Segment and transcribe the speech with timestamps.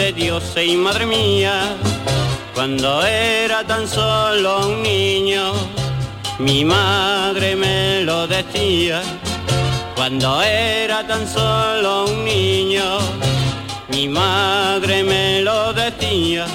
[0.00, 1.76] de Dios, y madre mía,
[2.54, 5.52] cuando era tan solo un niño,
[6.38, 9.02] mi madre me lo decía,
[9.94, 12.82] cuando era tan solo un niño,
[13.90, 16.46] mi madre me lo decía.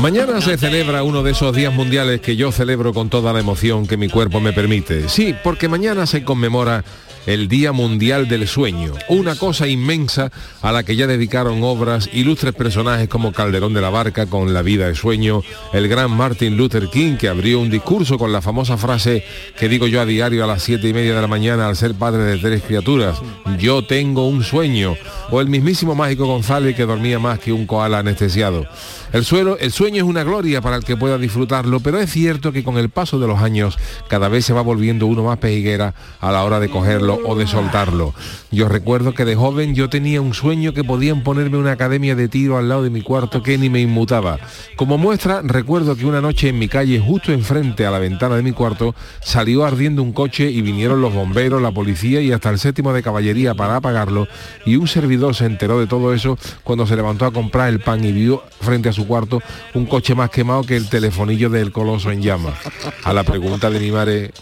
[0.00, 3.88] Mañana se celebra uno de esos días mundiales que yo celebro con toda la emoción
[3.88, 5.08] que mi cuerpo me permite.
[5.08, 6.84] Sí, porque mañana se conmemora
[7.26, 10.30] el Día Mundial del Sueño, una cosa inmensa
[10.62, 14.62] a la que ya dedicaron obras ilustres personajes como Calderón de la Barca con La
[14.62, 15.42] vida de sueño,
[15.72, 19.24] el gran Martin Luther King que abrió un discurso con la famosa frase
[19.58, 21.94] que digo yo a diario a las siete y media de la mañana al ser
[21.94, 23.18] padre de tres criaturas,
[23.58, 24.96] yo tengo un sueño,
[25.30, 28.66] o el mismísimo Mágico González que dormía más que un koala anestesiado.
[29.12, 29.56] El, sueño
[29.96, 33.18] es una gloria para el que pueda disfrutarlo, pero es cierto que con el paso
[33.18, 33.78] de los años
[34.08, 37.46] cada vez se va volviendo uno más pejiguera a la hora de cogerlo o de
[37.46, 38.14] soltarlo.
[38.50, 42.28] Yo recuerdo que de joven yo tenía un sueño que podían ponerme una academia de
[42.28, 44.38] tiro al lado de mi cuarto que ni me inmutaba.
[44.76, 48.42] Como muestra, recuerdo que una noche en mi calle, justo enfrente a la ventana de
[48.42, 52.58] mi cuarto, salió ardiendo un coche y vinieron los bomberos, la policía y hasta el
[52.58, 54.28] séptimo de caballería para apagarlo
[54.64, 58.04] y un servidor se enteró de todo eso cuando se levantó a comprar el pan
[58.04, 59.40] y vio frente a su cuarto
[59.74, 62.54] un coche más quemado que el telefonillo del coloso en llamas.
[63.04, 64.32] A la pregunta de mi madre,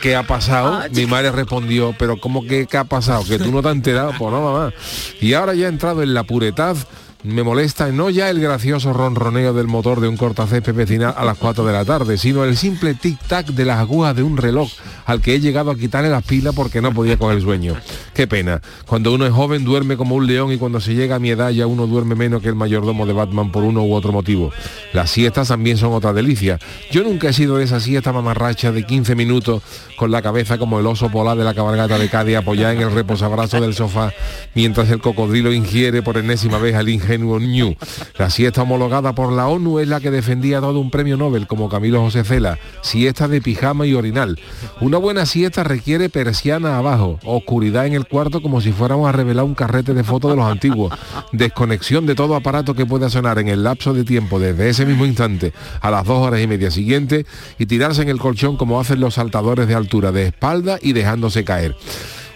[0.00, 0.82] ¿qué ha pasado?
[0.92, 3.24] Mi madre respondió, pero ¿cómo que qué ha pasado?
[3.24, 4.12] ¿Que tú no te has enterado?
[4.18, 4.72] Pues no, mamá.
[5.20, 6.76] Y ahora ya he entrado en la puretad
[7.22, 11.36] me molesta no ya el gracioso ronroneo del motor de un cortacésped vecinal a las
[11.36, 14.70] 4 de la tarde, sino el simple tic-tac de las agujas de un reloj
[15.04, 17.76] al que he llegado a quitarle las pilas porque no podía coger el sueño.
[18.14, 18.62] Qué pena.
[18.86, 21.50] Cuando uno es joven duerme como un león y cuando se llega a mi edad
[21.50, 24.50] ya uno duerme menos que el mayordomo de Batman por uno u otro motivo.
[24.94, 26.58] Las siestas también son otra delicia.
[26.90, 29.62] Yo nunca he sido de esa siesta mamarracha de 15 minutos
[29.98, 32.92] con la cabeza como el oso polar de la cabalgata de Cádiz apoyada en el
[32.92, 34.12] reposabrazo del sofá
[34.54, 37.76] mientras el cocodrilo ingiere por enésima vez al ingenio New.
[38.18, 41.68] La siesta homologada por la ONU es la que defendía todo un premio Nobel como
[41.68, 44.38] Camilo José Cela, siesta de pijama y orinal.
[44.80, 49.44] Una buena siesta requiere persiana abajo, oscuridad en el cuarto como si fuéramos a revelar
[49.44, 50.94] un carrete de fotos de los antiguos,
[51.32, 55.06] desconexión de todo aparato que pueda sonar en el lapso de tiempo desde ese mismo
[55.06, 57.26] instante a las dos horas y media siguientes
[57.58, 61.44] y tirarse en el colchón como hacen los saltadores de altura, de espalda y dejándose
[61.44, 61.76] caer.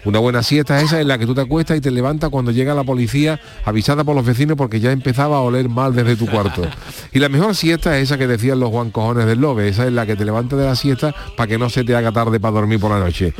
[0.05, 2.51] Una buena siesta es esa en la que tú te acuestas y te levantas cuando
[2.51, 6.27] llega la policía avisada por los vecinos porque ya empezaba a oler mal desde tu
[6.27, 6.61] cuarto.
[7.11, 10.05] Y la mejor siesta es esa que decían los guancojones del lobe, esa es la
[10.05, 12.79] que te levantas de la siesta para que no se te haga tarde para dormir
[12.79, 13.33] por la noche.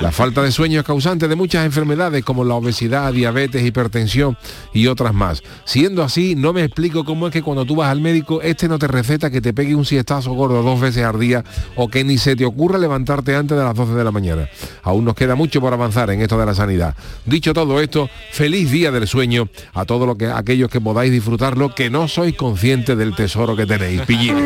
[0.00, 4.36] La falta de sueño es causante de muchas enfermedades como la obesidad, diabetes, hipertensión
[4.74, 5.44] y otras más.
[5.64, 8.80] Siendo así, no me explico cómo es que cuando tú vas al médico, este no
[8.80, 11.44] te receta que te pegue un siestazo gordo dos veces al día
[11.76, 14.48] o que ni se te ocurra levantarte antes de las 12 de la mañana.
[14.82, 16.94] Aún nos queda mucho por avanzar en esto de la sanidad.
[17.26, 21.74] Dicho todo esto, feliz día del sueño a todos lo que, aquellos que podáis disfrutarlo,
[21.74, 24.02] que no sois conscientes del tesoro que tenéis.
[24.02, 24.42] Pillines.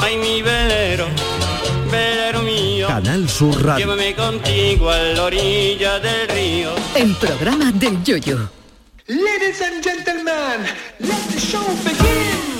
[0.00, 1.06] Ay, mi velero,
[1.90, 2.86] velero mío.
[2.86, 3.86] Canal Sur Radio.
[3.86, 6.70] Llévame contigo a la orilla del río.
[6.94, 8.50] El programa del Yoyo.
[9.08, 10.66] Ladies and gentlemen,
[11.00, 12.58] let the show begin.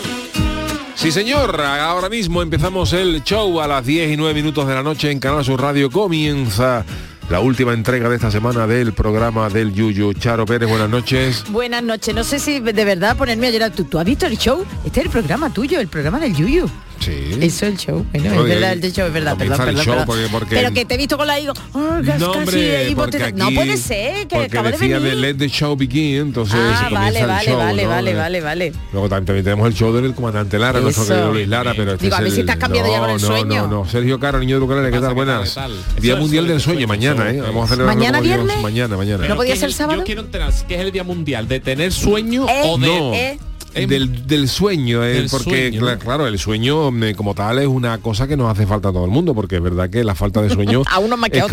[0.99, 4.83] Sí, señor, ahora mismo empezamos el show a las 10 y 9 minutos de la
[4.83, 5.93] noche en Canal Sur Radio.
[5.93, 6.85] Comienza
[7.31, 10.15] la última entrega de esta semana del programa del Yuyu.
[10.15, 11.45] Charo Pérez, buenas noches.
[11.51, 12.15] Buenas noches.
[12.15, 13.71] No sé si de verdad ponerme a llorar.
[13.73, 14.65] ¿Tú, tú has visto el show?
[14.85, 16.69] Este es el programa tuyo, el programa del Yuyu.
[17.01, 17.31] Sí.
[17.41, 18.05] Es el show.
[18.13, 19.33] Bueno, Oye, es verdad, el show es verdad.
[19.33, 20.07] comienza Perdón, el perdón, show perdón.
[20.07, 21.53] porque- porque- Pero que te he visto con la higo.
[21.73, 25.15] Oh, casi, No, hombre, porque no puede ser, que porque acaba de decía venir.
[25.15, 27.89] de Let the Show Begin, entonces ah, vale, el vale, show, vale, ¿no?
[27.89, 28.73] vale, Eh, vale, vale.
[28.93, 32.05] Luego también, también tenemos el show del comandante Lara, nuestro querido Luis Lara, pero este
[32.07, 33.63] Digo, es a ver el- si estás cambiando ya no, con el no, sueño.
[33.63, 35.15] No, no, Sergio Caro, niño de ¿qué tal?
[35.15, 35.57] Buenas.
[36.01, 37.41] Día Mundial del Sueño, mañana, ¿eh?
[37.41, 38.61] Vamos a celebrar ¿Mañana viernes?
[38.61, 39.27] Mañana, mañana.
[39.29, 40.01] ¿No podía ¿Qué ser sábado?
[40.01, 43.15] Yo quiero enterar que es el día mundial de tener sueño Eh, o de No.
[43.15, 43.31] eh.
[43.33, 45.87] em- Del, del sueño, eh, Del porque sueño, ¿no?
[45.87, 48.93] cla- claro, el sueño eh, como tal es una cosa que nos hace falta a
[48.93, 51.39] todo el mundo, porque es verdad que la falta de sueño A uno más que
[51.39, 51.45] es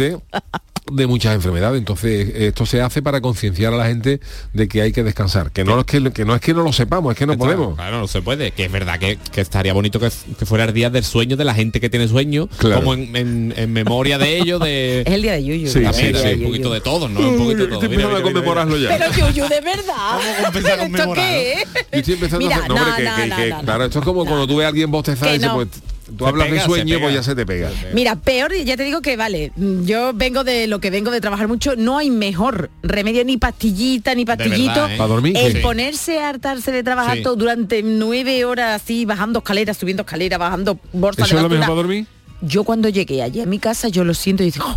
[0.00, 0.18] ¿eh?
[0.90, 1.78] de muchas enfermedades.
[1.78, 4.20] Entonces, esto se hace para concienciar a la gente
[4.52, 5.50] de que hay que descansar.
[5.52, 7.44] Que no es que, que no es que no lo sepamos, es que no Está-
[7.44, 7.74] podemos.
[7.76, 8.50] Claro, no se puede.
[8.52, 11.44] Que es verdad que, que estaría bonito que, que fuera el día del sueño de
[11.44, 12.76] la gente que tiene sueño, Claro.
[12.80, 15.68] como en, en- en memoria de ellos, de Es el día de Yuyu.
[15.68, 16.28] Sí, la sí, también, feria sí.
[16.28, 17.20] de un poquito de todos, ¿no?
[17.20, 17.74] Un poquito de todo.
[17.82, 18.88] Estoy Mira, empezando a mira, mira, conmemorarlo ya.
[18.98, 20.18] Pero Yuyu, de verdad.
[21.92, 23.56] Yo estoy empezando Mira, a hacer- no, no, hombre, que- no, que- no, que- no,
[23.58, 23.62] no.
[23.64, 25.54] claro, esto es como cuando tú ves a alguien bostezar y Que dices, no.
[25.56, 25.68] pues
[26.16, 27.70] tú hablas pega, de sueño, pues ya se te pega.
[27.92, 31.20] Mira, peor, ya te digo que vale, mm, yo vengo de lo que vengo de
[31.20, 34.72] trabajar mucho, no hay mejor remedio ni pastillita ni pastillito.
[34.72, 34.96] verdad, ¿eh?
[34.96, 35.36] ¿Para dormir?
[35.36, 35.58] El Sí.
[35.60, 37.22] ponerse a hartarse de trabajar Sí.
[37.22, 41.48] todo durante nueve horas así, bajando escaleras, subiendo escaleras, bajando bolsas ¿Eso de es lo
[41.48, 42.06] mejor para dormir?
[42.42, 44.76] Yo cuando llegué allí a mi casa, yo lo siento y digo, "Oh,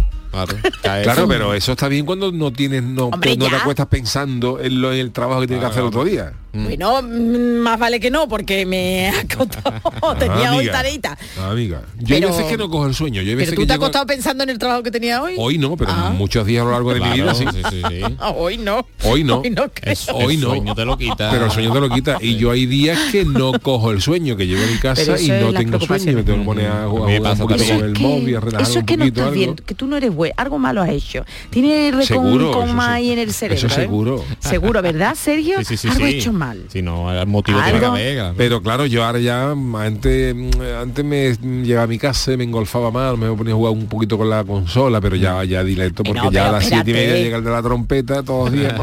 [0.81, 4.81] Claro, pero eso está bien cuando no tienes, no, Hombre, no te acuestas pensando en,
[4.81, 6.33] lo, en el trabajo que tienes que hacer otro día.
[6.53, 10.71] bueno, mm, más vale que no, porque me ha costado, tenía Ah, hoy amiga.
[10.73, 11.17] tareita.
[11.39, 11.81] Ah, amiga.
[11.99, 13.21] Yo Pero- hay veces que no cojo el sueño.
[13.21, 15.21] Yo hay veces Pero tú que te has acostado pensando en el trabajo que tenía
[15.21, 15.35] hoy.
[15.37, 16.11] Hoy no, pero Ah.
[16.17, 17.45] muchos días a lo largo de mi vida sí.
[17.51, 18.01] sí, sí, sí.
[18.35, 18.85] Hoy no.
[19.03, 19.39] Hoy no.
[19.39, 19.93] Hoy no creo.
[19.93, 20.49] Es- Hoy el no.
[20.49, 21.29] sueño te lo quita.
[21.31, 22.17] Pero el sueño te lo quita.
[22.21, 25.19] Y yo hay días que no cojo el sueño, que llego a mi Pero casa
[25.19, 26.13] y no tengo sueño.
[26.13, 27.45] Me tengo que poner a, jugar un poquito
[27.75, 29.19] con el móvil, a relajar eso es un que no poquito.
[29.21, 29.39] estás algo.
[29.39, 31.25] bien, que tú no eres bueno, algo malo has hecho.
[31.51, 32.91] Seguro, recon coma sí.
[32.93, 33.57] ahí en el cerebro.
[33.57, 33.83] Eso ¿eh?
[33.83, 34.23] seguro.
[34.39, 35.57] Seguro, ¿verdad, Sergio?
[35.59, 36.63] Sí, sí, sí, algo hecho mal.
[36.69, 37.91] Si no, el motivo tiene Algo.
[37.93, 38.33] haber, claro.
[38.37, 40.35] Pero claro, yo ahora ya, antes,
[40.79, 44.17] antes me llegaba a mi casa, me engolfaba mal, me ponía a jugar un poquito
[44.17, 47.03] con la consola, pero ya, ya directo, porque No, ya a las siete y media
[47.15, 47.23] espérate.
[47.23, 48.73] llega el de la trompeta todos los días,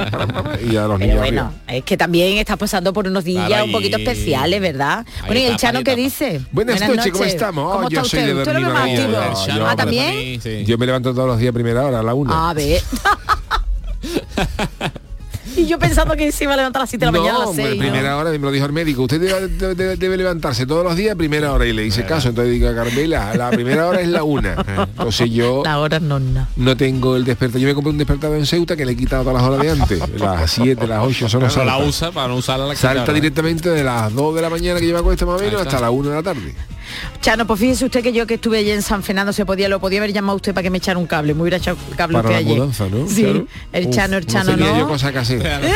[0.69, 1.62] y ya los Pero niños bueno, arriba.
[1.78, 5.06] es que también estás pasando por unos días Claro, un poquito y- especiales, ¿verdad?
[5.26, 6.40] Bueno, ¿y el Chano qué dice?
[6.52, 7.72] Buenas noches, ¿cómo estamos?
[7.72, 9.00] ¿Cómo Oh, yo soy de ¿Usted lo ve dormir
[9.66, 10.40] Ah, ¿también?
[10.66, 12.50] Yo me levanto todos los días a primera hora, a la una.
[12.50, 12.82] A ver.
[15.56, 17.41] y yo pensando que se iba a levantar a las 7 de la mañana a
[17.41, 17.79] las hombre, 6.
[17.81, 20.94] primera hora, me lo dijo el médico, usted debe, debe- debe- debe levantarse todos los
[20.97, 24.00] días a primera hora y le hice caso, entonces digo a Carmela, la primera hora
[24.00, 24.55] es la una.
[24.97, 26.47] Entonces yo La hora no, no.
[26.56, 29.25] no tengo el despertador, yo me compré un despertador en Ceuta que le he quitado
[29.25, 32.37] todas las horas de antes, las 7, las 8, son las la usa para no
[32.37, 35.44] usarla la Salta directamente de las 2 de la mañana que lleva cuesta más o
[35.44, 36.55] menos hasta la 1 de la tarde.
[37.20, 39.81] Chano, pues fíjese usted que yo que estuve allí en San Fernando se podía, lo
[39.81, 41.34] podía haber llamado usted para que me echara un cable.
[41.34, 42.54] Me hubiera echado cable Para usted allí.
[42.54, 43.08] mudanza, ¿no?
[43.08, 43.46] Sí, Claro.
[43.72, 44.78] el Uf, Chano, el Chano, ¿no?
[44.78, 45.60] yo cosa casera.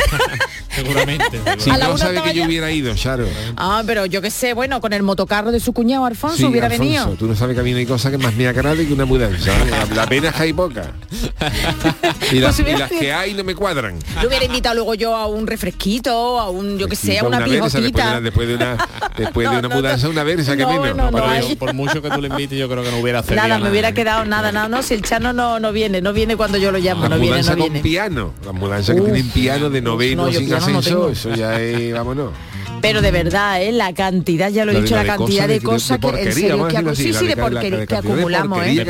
[0.74, 1.40] Seguramente.
[1.58, 3.26] Si A la no una sabe que yo hubiera ido, Charo.
[3.56, 6.66] Ah, pero yo qué sé, bueno, con el motocarro de su cuñado Alfonso Sí, hubiera
[6.66, 7.06] Alfonso, venido.
[7.16, 9.04] Tú no sabes que a mí no hay cosa que más me agrade que una
[9.04, 9.52] mudanza.
[9.52, 9.70] ¿eh?
[9.90, 10.92] La, la pena es que hay poca.
[12.32, 13.98] Y las, Pues y las que hay no me cuadran.
[14.20, 17.38] Lo hubiera invitado luego yo a un refresquito, a un, yo que sé, a una,
[17.40, 18.20] versa, pijotita.
[18.20, 20.12] Después de una, después de una, después de No, una no, mudanza, no.
[20.12, 21.03] una versa que No, menos.
[21.04, 21.46] No, no Para hay.
[21.46, 21.56] eso.
[21.56, 23.92] Por mucho que tú le invites, yo creo que no hubiera accedido Nada, me hubiera
[23.92, 26.78] quedado nada, nada, no, si el Chano no, no viene, no viene cuando yo lo
[26.78, 27.82] llamo, La no viene, mudanza no con viene.
[27.82, 28.32] piano.
[28.44, 32.30] Las mudanzas que tienen piano de noveno sin eso ya es, vámonos.
[32.86, 33.72] Pero de verdad, ¿eh?
[33.72, 36.32] la cantidad, ya lo he La dicho, la la, cantidad de cosas que en porquería,
[36.34, 38.82] serio que sí, sí, de la la porquería acumulamos, porquería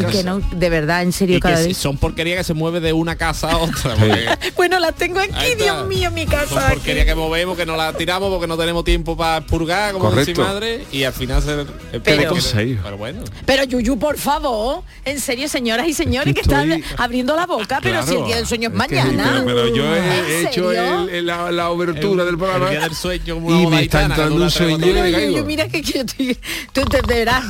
[0.00, 0.06] ¿eh?
[0.12, 1.76] que no, de verdad, en serio, Y cada que vez.
[1.76, 3.94] son porquerías que se mueve de una casa a otra.
[4.56, 5.54] Bueno, las tengo aquí.
[5.56, 6.46] Dios mío, mi casa.
[6.60, 10.10] Son porquerías que movemos, que no las tiramos porque no tenemos tiempo para purgar, como
[10.12, 11.64] dice madre, y al final se...
[12.00, 12.34] Pero-
[12.82, 13.20] pero bueno.
[13.46, 17.80] Pero Yuyu, por favor, en serio, señoras y señores, que están Estoy- abriendo la boca,
[17.82, 19.42] pero si el día del sueño es, Es que sí, mañana.
[19.44, 20.72] pero, pero yo he ¿En hecho
[21.22, 24.36] la, la obertura del programa El día del sueño como una y me está entrando
[24.36, 24.88] un sueño horas.
[24.88, 25.32] y me Pero caigo.
[25.32, 26.38] Yuyu, mira que, que yo estoy-
[26.72, 27.44] tú te verás.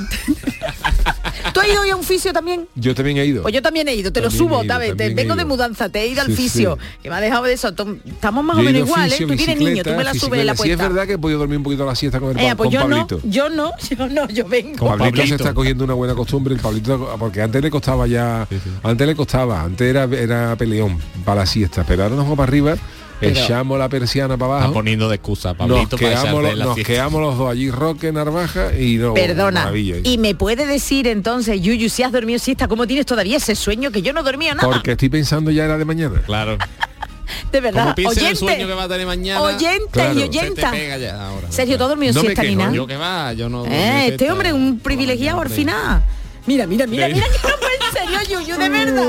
[1.53, 2.67] ¿Tú has ido hoy a un fisio también?
[2.75, 3.43] Yo también he ido.
[3.43, 4.97] Pues yo también he ido, te lo subo, ¿sabes?
[4.97, 6.99] Te- vengo de mudanza, te he ido al Sí, fisio, sí.
[7.03, 7.69] que me ha dejado de eso.
[7.69, 9.11] Estamos más Yo o menos ido igual, ¿eh?
[9.13, 10.63] fisio, Tú tienes niño, tú me la subes la bicicleta.
[10.65, 12.49] Sí, es verdad que he podido dormir un poquito a la siesta con, el, Eh,
[12.51, 13.21] pa- pues con yo no, Pablito.
[13.29, 14.87] yo no, yo no, yo vengo.
[14.87, 15.35] Pablito, se Pablito.
[15.37, 18.47] está cogiendo una buena costumbre, el Pablito, porque antes le costaba ya,
[18.83, 22.49] antes le costaba, antes era, era peleón para la siesta, pero ahora nos vamos para
[22.49, 22.77] arriba,
[23.21, 26.77] echamos la persiana para Está abajo, poniendo de excusa, nos Pablito, para quedamos, la nos
[26.77, 29.97] quedamos los dos allí, Roque, Narvaja y no, Perdona, maravilla.
[30.03, 33.91] y me puede decir entonces, Yuyu, si has dormido siesta, ¿cómo tienes todavía ese sueño
[33.91, 34.69] que yo no dormía nada?
[34.69, 36.23] Porque estoy pensando ya en la de mañana.
[36.25, 36.59] Claro.
[37.53, 39.43] de verdad, en el oyente, sueño que va a tener mañana.
[39.43, 40.19] oyente Claro.
[40.19, 40.71] y oyenta.
[40.71, 41.51] Se te pega ya ahora.
[41.51, 42.73] Sergio, ¿tú has dormido No me siesta ni nada?
[42.73, 43.65] Yo que va, yo no...
[43.67, 46.03] Eh, este hombre es un privilegiado al final.
[46.47, 49.05] Mira, mira, mira, mira que no fue en serio, Yuyu, de verdad.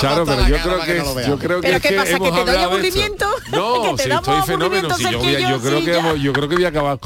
[0.00, 2.44] Claro, pero yo creo que, yo creo que Pero es ¿qué que pasa, que te
[2.44, 3.26] doy aburrimiento?
[3.52, 4.96] No, damos estoy fenómeno.
[4.96, 6.98] sí, yo, voy yo creo que yo creo que voy a acabar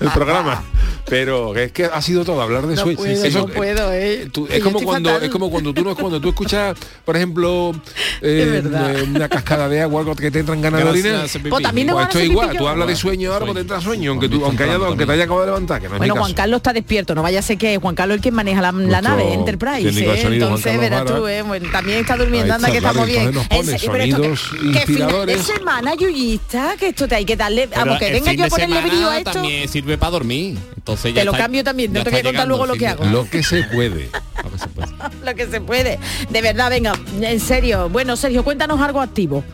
[0.00, 0.62] el programa.
[1.06, 2.96] Pero es que ha sido todo hablar de No sueño.
[2.96, 4.28] puedo, Eso- no puedo, eh.
[4.32, 5.24] tú- Que es como cuando fatal.
[5.24, 7.72] es como cuando tú no cuando tú escuchas, por ejemplo,
[8.22, 11.50] eh, eh, una cascada de agua, algo que te entran ganas de Gracias, orinar.
[11.50, 13.80] Pues también no Pues esto es igual, tú hablas de sueño ahora, pues te entra
[13.80, 16.16] sueño, aunque tú, aunque, haya, aunque te haya acabado de levantar, que no es Bueno,
[16.16, 16.32] Juan.
[16.34, 18.72] Carlos está despierto, no vaya a ser que Juan Carlos es el que maneja la,
[19.02, 20.22] nave Enterprise, ¿eh?
[20.24, 21.42] entonces verás tú, ¿eh?
[21.42, 23.32] Bueno, también está durmiendo, anda que estamos bien.
[23.78, 25.42] sonidos final de inspiradores.
[25.42, 29.08] semana, Yuyista, que esto te hay que darle, vamos, que venga yo a ponerle brío
[29.10, 29.32] a esto.
[29.32, 30.58] también sirve para dormir.
[30.82, 32.88] Entonces ya Te lo está- cambio también, no te voy a contar luego lo que
[32.88, 33.04] hago.
[33.04, 34.10] Lo que se puede.
[34.34, 34.88] A ver si puede.
[35.24, 35.98] lo que se puede.
[36.28, 37.88] De verdad, venga, en serio.
[37.88, 39.44] Bueno, Sergio, cuéntanos algo activo.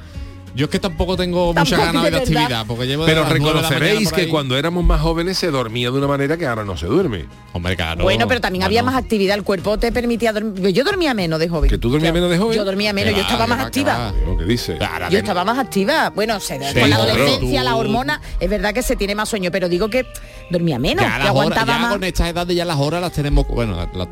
[0.59, 4.59] Yo es que tampoco tengo mucha ganas de actividad, porque llevo Pero reconoceréis que cuando
[4.59, 7.27] éramos más jóvenes se dormía de una manera que ahora no se duerme.
[7.53, 8.03] Hombre, claro.
[8.03, 10.73] Bueno, pero también había más actividad, el cuerpo te permitía dormir.
[10.73, 11.71] Yo dormía menos de joven.
[11.71, 12.57] ¿Que tú dormías menos de joven?
[12.57, 13.97] Yo dormía menos, yo estaba más activa.
[13.99, 14.12] va.
[14.27, 14.77] Lo que dice.
[14.85, 16.11] Ahora Yo estaba más activa.
[16.11, 19.29] Bueno, se, Sí, con la adolescencia, tú- la hormona, es verdad que se tiene más
[19.29, 20.07] sueño, pero digo que
[20.50, 21.93] dormía menos, Ya, que aguantaba ya más.
[21.93, 24.09] con estas edades ya las horas las tenemos bueno la- la-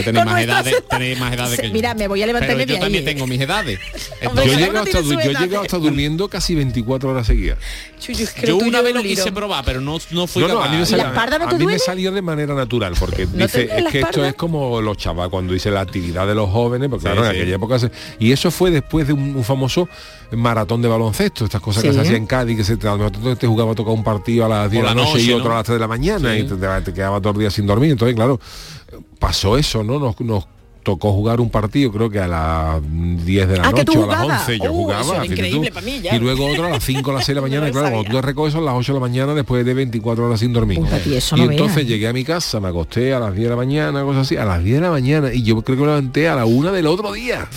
[0.00, 2.72] usted tenéis más edades tenéis más edades que yo mira, me voy a levantar Pero
[2.72, 3.78] yo también tengo mis edades
[4.26, 7.58] Hombre, Yo llego, hasta, yo llego hasta durmiendo casi 24 horas seguidas.
[8.04, 10.70] Que yo una vez lo quise probar pero no, no fui No, no, capaz a
[10.72, 11.04] mí me ¿Y salió,
[11.38, 14.24] no a mí me salió de manera natural, porque ¿No te dice, es que esto
[14.24, 17.36] es como los chavales cuando dice la actividad de los jóvenes, porque claro, en sí.
[17.40, 19.88] aquella época se- y eso fue después de un, un famoso
[20.32, 21.94] maratón de baloncesto, estas cosas que Sí.
[21.94, 24.02] se hacían en Cádiz, que se te, a lo mejor te jugaba a tocar un
[24.04, 25.54] partido a las 10 de la la noche, y noche, otro ¿no?
[25.54, 26.40] a las 3 de la mañana Sí.
[26.40, 27.90] y te, te- te quedaba todo el día sin dormir.
[27.92, 28.40] Entonces, claro,
[29.18, 29.98] pasó eso, ¿no?
[29.98, 30.46] Nos, nos
[30.82, 33.94] tocó jugar un partido, creo que a las 10 de la Ah, noche a las
[34.18, 34.40] jugabas.
[34.48, 35.02] 11 yo Uh, jugaba.
[35.02, 36.14] eso increíble pa' mí, ya.
[36.14, 38.10] Y luego otro a las 5 a las 6 de la mañana, No claro, cuando
[38.10, 40.80] tú recoges son las 8 de la mañana después de 24 horas sin dormir.
[40.80, 41.88] Papi, eso y no entonces veas.
[41.88, 44.44] llegué a mi casa, me acosté a las 10 de la mañana, cosas así, a
[44.44, 46.86] las 10 de la mañana, y yo creo que me levanté a la 1 del
[46.86, 47.48] otro día.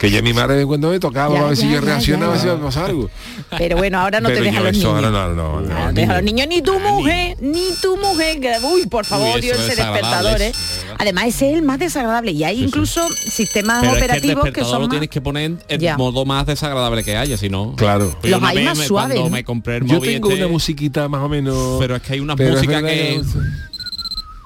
[0.00, 2.34] Que ya mi madre de cuando me tocaba Ya, a ver si ya, yo reaccionaba,
[2.34, 2.40] ya.
[2.40, 3.10] si me pasaba algo.
[3.58, 4.94] Pero bueno, ahora no Pero te dejan yo los niños.
[4.94, 6.46] ahora no, no, no, No, deja los niño.
[6.46, 8.40] niños ni tu mujer, ni tu mujer.
[8.40, 10.52] que- Uy, por favor, Uy, Dios, ese despertador, ¿eh?
[10.96, 12.32] Además, ese es el más desagradable.
[12.32, 14.88] Y hay incluso sistemas pero es que el operativos que, son lo más...
[14.90, 15.98] tienes que poner en el Ya.
[15.98, 18.16] modo más desagradable que haya si no Claro.
[18.22, 21.20] Pues Los hay más me- suaves, me compré el Yo tengo este, una musiquita más
[21.20, 21.76] o menos.
[21.78, 23.20] pero es que hay una música que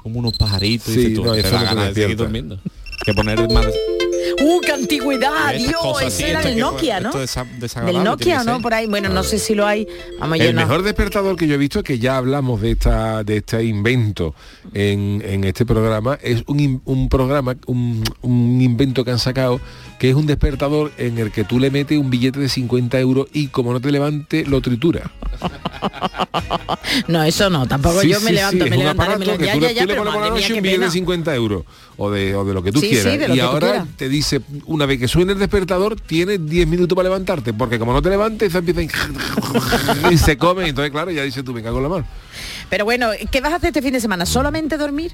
[0.03, 2.59] como unos pajaritos Sí, y tú, no, te da ganas de seguir durmiendo
[3.05, 3.67] que poner más
[4.43, 5.55] ¡Uh, qué antigüedad!
[5.57, 7.13] Dios, ese era el Nokia, ¿no?
[7.13, 8.61] Del Nokia, ¿no?
[8.61, 8.87] Por ahí.
[8.87, 9.87] Bueno, no sé si lo hay.
[10.19, 10.63] Vamos, yo El no.
[10.63, 14.35] mejor despertador que yo he visto es que ya hablamos de esta de este invento
[14.73, 19.61] en, en este programa es un, un programa un, un invento que han sacado
[19.99, 23.27] que es un despertador en el que tú le metes un billete de 50 euros
[23.33, 25.11] y como no te levante lo tritura
[27.09, 27.67] No, eso no.
[27.67, 29.95] Tampoco Sí, yo me sí, levanto, sí, me es un me tú, Ya, ya, le
[29.95, 30.91] pones billete de pena.
[30.91, 31.65] 50 euros
[31.97, 35.09] o de, o de lo que tú quieras y ahora te dice una vez que
[35.09, 38.83] suene el despertador tienes 10 minutos para levantarte porque como no te levantes eso empieza
[40.11, 42.07] y se come entonces claro ya dice tú me cago la mano
[42.71, 44.27] Pero bueno, ¿qué vas a hacer este fin de semana?
[44.27, 45.13] ¿Solamente dormir?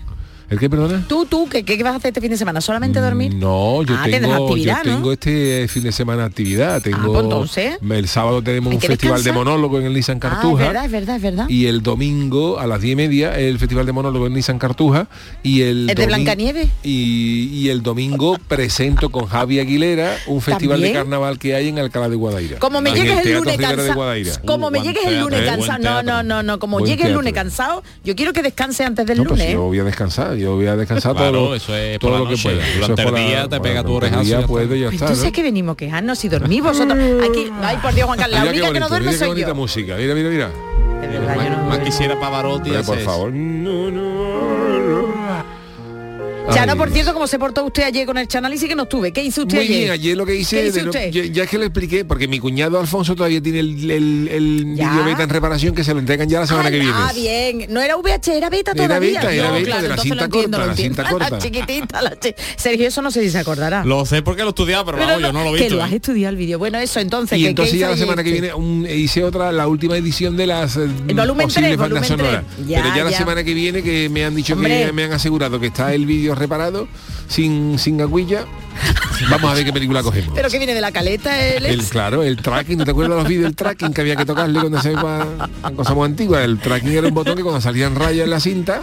[0.50, 1.04] ¿El qué perdona?
[1.08, 2.60] Tú, tú, ¿qué, qué vas a hacer este fin de semana?
[2.60, 3.34] ¿Solamente dormir?
[3.34, 6.82] No, yo Ah, tengo, yo tengo este fin de semana actividad.
[6.82, 7.78] Tengo pues entonces.
[7.90, 10.62] el sábado tenemos un festival de monólogo en el Nissan Ah, Cartuja.
[10.62, 11.48] es verdad, es verdad, es verdad.
[11.48, 15.06] Y el domingo a las 10 y media el festival de monólogo en Nissan Cartuja
[15.42, 16.68] y el, ¿El de Blancanieves?
[16.82, 21.78] y, y el domingo presento con Javi Aguilera un festival de carnaval que hay en
[21.78, 22.58] Alcalá de Guadaira.
[22.58, 24.00] Como me llegues el lunes cansado.
[24.46, 25.78] Como Uh, me llegues el lunes cansado.
[25.82, 26.58] No, no, no, no.
[26.58, 29.52] Como Buen llegue el lunes cansado, yo quiero que descanse antes del No, pues lunes.
[29.54, 32.36] yo voy a descansar, yo voy a descansar Claro, todo, eso es todo lo que
[32.36, 32.62] pueda.
[32.66, 34.64] Eso Durante es por el la- día te pega tu orejazo y día ya puedo
[34.64, 34.76] está.
[34.76, 35.28] y ya Pues está, entonces ¿no?
[35.28, 36.98] es que venimos quejarnos si dormís vosotros.
[37.28, 39.54] Aquí, ay por Dios, Juan Carlos, la Mira que no duerme mira qué bonita yo.
[39.54, 39.96] música.
[39.96, 40.50] Mira, mira, mira.
[41.00, 43.32] De verdad, yo no más, quisiera Pavarotti por favor.
[43.32, 44.69] No, no.
[46.54, 48.84] Chano, por cierto, ¿cómo se portó usted ayer con el chanal y sí que no
[48.84, 49.12] estuve?
[49.12, 49.78] ¿Qué hizo usted Muy ayer?
[49.78, 51.10] bien, ayer lo que ¿Qué hice, hizo de lo- usted?
[51.10, 54.76] ya, ya es que le expliqué, porque mi cuñado Alfonso todavía tiene el, el, el
[54.76, 54.90] Ya.
[54.90, 56.92] vídeo beta en reparación que se lo entregan ya la semana ah, que viene.
[56.94, 57.66] Ah, bien.
[57.70, 59.20] No era VH, era beta Era todavía.
[59.20, 60.96] beta, era No, beta claro, de la entonces cinta lo entiendo, corta, lo la entiendo.
[60.96, 61.30] cinta corta.
[61.30, 63.84] La chiquitita, la chi- Sergio, eso no sé si se acordará.
[63.84, 65.82] lo sé porque lo he estudiado pero, Pero vamos, yo no lo he que lo
[65.82, 65.96] has ¿eh?
[65.96, 66.58] estudiado el vídeo.
[66.58, 67.38] Bueno, eso, entonces.
[67.38, 68.40] Y ¿qué- qué entonces ya la semana que este?
[68.40, 72.44] viene un- hice otra, la última edición de las eh, El volumen posibles bandas sonoras.
[72.56, 75.66] Pero ya la semana que viene que me han dicho que me han asegurado que
[75.68, 76.88] está el vídeo reparado,
[77.28, 78.44] sin, sin aguilla.
[79.30, 80.32] Vamos a ver qué película cogemos.
[80.34, 83.22] Pero que viene de la caleta, el, El, claro, el tracking, ¿no te acuerdas de
[83.22, 85.26] los vídeos del tracking que había que tocarle cuando se iba
[85.76, 86.42] cosa muy antigua?
[86.42, 88.80] El tracking era un botón que cuando salían rayas en la cinta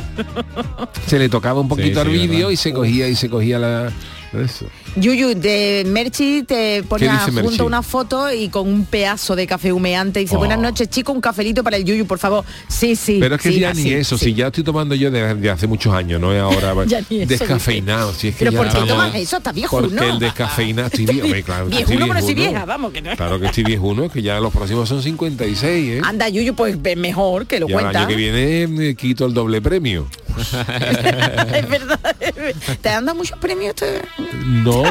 [1.07, 3.57] se le tocaba un poquito Sí, al sí, vídeo y se cogía y se cogía
[3.57, 3.91] la
[4.33, 4.67] eso.
[4.99, 7.31] Yuyu, de Merchi te Merchi?
[7.41, 10.19] junto una foto y con un pedazo de café humeante.
[10.19, 10.39] Dice, Oh.
[10.39, 12.43] buenas noches, chico, un cafelito para el Yuyu, por favor.
[12.67, 13.17] Sí, sí.
[13.19, 14.25] Pero es que sí, ya ni eso, sí.
[14.25, 16.73] si ya estoy tomando yo desde de hace muchos años, no es ahora
[17.09, 19.37] descafeinado, si es que Pero ya ¿por qué tomas eso?
[19.37, 20.03] Está viejo, Porque ¿no?
[20.03, 23.15] el descafeinado estoy viejo, claro, Viejuno, estoy pero vieja, vamos, que no.
[23.15, 26.01] Claro que estoy viejuno, que ya los próximos son 56, ¿eh?
[26.03, 27.99] Anda, Yuyu, pues mejor que lo cuenta.
[27.99, 30.07] año que viene quito el doble premio.
[30.37, 31.99] es verdad.
[32.81, 33.75] ¿Te han dado muchos premios?
[33.75, 34.01] Te...
[34.45, 34.83] No.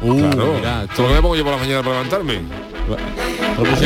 [0.00, 0.54] Uh, claro.
[0.56, 2.40] mira, Todo lo que pongo yo por la mañana para levantarme.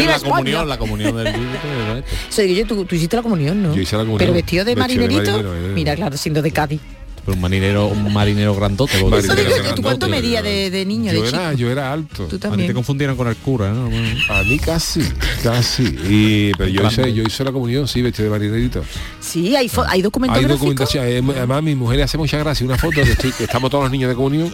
[0.06, 2.04] la comunión la comunión del.
[2.28, 3.74] Soy yo, tú, tú hiciste la comunión, ¿no?
[3.74, 4.18] Yo hice la comunión.
[4.18, 5.30] Pero vestido de Vestido de marinerito.
[5.32, 5.72] marinero, eh.
[5.74, 6.80] Mira, claro, siendo de Cádiz.
[7.28, 8.98] Pero un marinero, un marinero grandote.
[9.00, 11.36] porque- digo ¿tú cuánto medías de, de niño, de Yo chico?
[11.36, 12.08] era, yo era alto.
[12.16, 12.72] Tú A ti te también.
[12.72, 13.90] confundieron con el cura, ¿no?
[13.90, 14.08] Bueno.
[14.30, 15.02] A mí casi,
[15.42, 15.82] casi.
[16.08, 18.82] Y, pero yo hice, yo hice la comunión, sí, vestido de marinerito.
[19.20, 21.04] Sí, hay, fo- hay documentos Hay documentación.
[21.06, 23.84] eh, Además, mi mujer le hace mucha gracia una foto que, estoy- que estamos todos
[23.84, 24.50] los niños de comunión,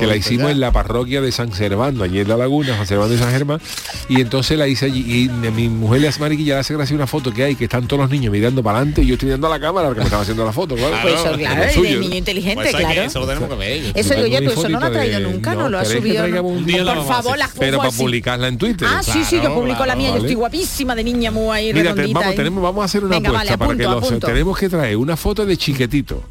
[0.00, 3.14] que la hicimos en la parroquia de San Servando, allí en la laguna, San Servando
[3.14, 3.60] y San Germán.
[4.08, 5.04] Y entonces la hice allí.
[5.06, 7.64] Y a mi mujer le hace mariquilla, le hace gracia una foto que hay, que
[7.64, 9.98] están todos los niños mirando para adelante y yo estoy mirando a la cámara que
[10.00, 10.74] me estaba haciendo la foto.
[10.74, 11.62] Claro, Pues eso, claro,
[12.10, 13.02] De inteligente, Pues que- claro.
[13.02, 13.92] eso lo tenemos que ver.
[13.94, 15.88] Eso digo yo, tú eso no lo fotito traído de- nunca, no, no, lo has
[15.88, 16.42] ¿queréis que subido.
[16.44, 18.88] un día Por favor, las Pero para publicarla en Twitter.
[18.90, 20.24] Ah, sí, sí, yo Claro, publico la claro, mía, yo vale.
[20.26, 22.18] estoy guapísima de niña muy ahí Mira, redondita.
[22.18, 22.36] vamos, ahí.
[22.36, 24.26] tenemos, vamos a hacer una Venga, apuesta vale, para que los apunto.
[24.26, 26.22] tenemos que traer una foto de chiquetito.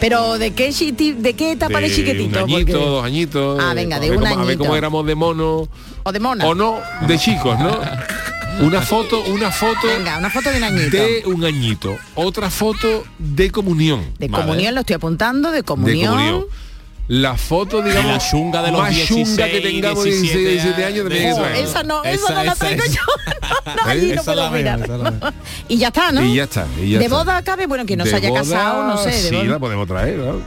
[0.00, 2.44] Pero ¿de qué, de qué etapa de, chiquitito?
[2.44, 3.58] Un añito, Porque- dos añitos.
[3.62, 4.76] Ah, venga, de un cómo- A ver cómo añito.
[4.76, 5.68] éramos de mono.
[6.04, 6.46] O de mona.
[6.46, 7.78] O no, de chicos, ¿no?
[8.60, 10.96] Una foto, una foto Venga, una foto de un añito.
[10.96, 11.96] de un añito.
[12.14, 14.04] Otra foto de comunión.
[14.18, 14.44] De Vale.
[14.44, 16.12] comunión, lo estoy apuntando, de De comunión.
[16.14, 16.44] comunión.
[17.06, 20.32] La foto, digamos, la chunga de los más 16, chunga que tengamos 16,
[20.62, 22.92] 17 años que Oh, esa no, esa, Esa, no la traigo esa.
[22.94, 23.00] yo.
[23.66, 24.88] No, no, allí no Esa puedo mirar.
[24.88, 25.32] veo.
[25.68, 26.24] Y ya está, ¿no?
[26.24, 27.16] Y ya está, y ya de está.
[27.16, 29.10] boda cabe, bueno, que no se De haya boda, casado, no sé.
[29.10, 29.44] De sí, boda.
[29.44, 30.40] la podemos traer, ¿no?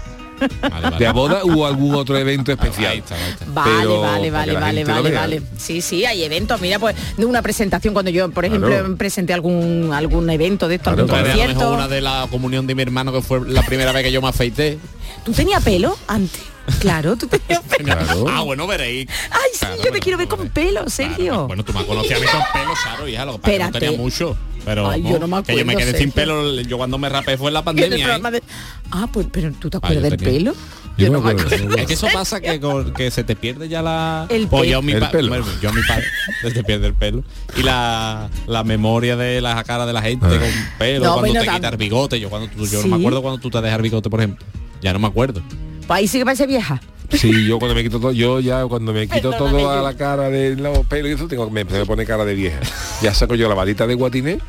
[0.62, 0.98] Vale, vale.
[1.06, 2.98] De boda o algún otro evento Ahí especial.
[2.98, 3.46] está, ahí está.
[3.48, 5.42] Vale, Pero vale, vale, vale, vale, vale.
[5.58, 6.60] Sí, sí, hay eventos.
[6.62, 8.96] Mira, pues de una presentación cuando yo, por ejemplo, Claro.
[8.98, 11.24] presenté algún algún evento de esto, Claro, algún claro.
[11.26, 11.86] Traeré a lo mejor concierto.
[11.86, 14.28] una de la comunión de mi hermano que fue la primera vez que yo me
[14.30, 14.78] afeité.
[15.24, 16.42] ¿Tú tenías pelo antes?
[16.80, 17.86] Claro, tú tenías pelo.
[17.96, 18.26] Claro.
[18.30, 19.08] Ah, bueno, veréis.
[19.32, 21.16] Ay, sí, Claro, yo te quiero ver con pelo, Sergio.
[21.26, 23.92] Claro, Bueno, tú me conocías a mí con pelo, Saro, hija, lo que no tenía
[23.98, 24.38] mucho.
[24.66, 26.14] Pero Ay, yo no me que yo me acuerdo, quedé sin Sergio.
[26.14, 28.18] pelo, yo cuando me rapé fue en la pandemia.
[28.18, 28.32] ¿eh?
[28.32, 28.44] de-
[28.92, 30.34] Ah, pues, pero ¿tú te acuerdas del tenía.
[30.34, 30.56] pelo?
[30.98, 31.56] Yo no me me acuerdo.
[31.56, 31.78] acuerdo.
[31.78, 34.26] Es que eso pasa que, con- que se te pierde ya la...
[34.30, 34.72] El Pues pelo.
[34.74, 35.30] yo, mi El pa- pelo.
[35.30, 36.06] bueno, yo a mi padre
[36.42, 37.24] se te pierde el pelo.
[37.56, 40.38] Y la, la memoria de la cara de la gente Ah.
[40.40, 42.20] con pelo, No, cuando bueno, te quitas el bigote.
[42.20, 42.90] Yo cuando tú, yo Sí.
[42.90, 44.46] no me acuerdo cuando tú te dejas el bigote, por ejemplo.
[44.82, 45.42] Ya no me acuerdo.
[45.90, 46.82] Ahí sí que parece vieja.
[47.10, 49.84] Sí, yo cuando me quito todo, yo ya cuando me quito Perdóname, todo a yo-
[49.84, 52.60] la cara de los pelos y eso, tengo, me, me pone cara de vieja.
[53.02, 54.40] Ya saco yo la varita de guatiné.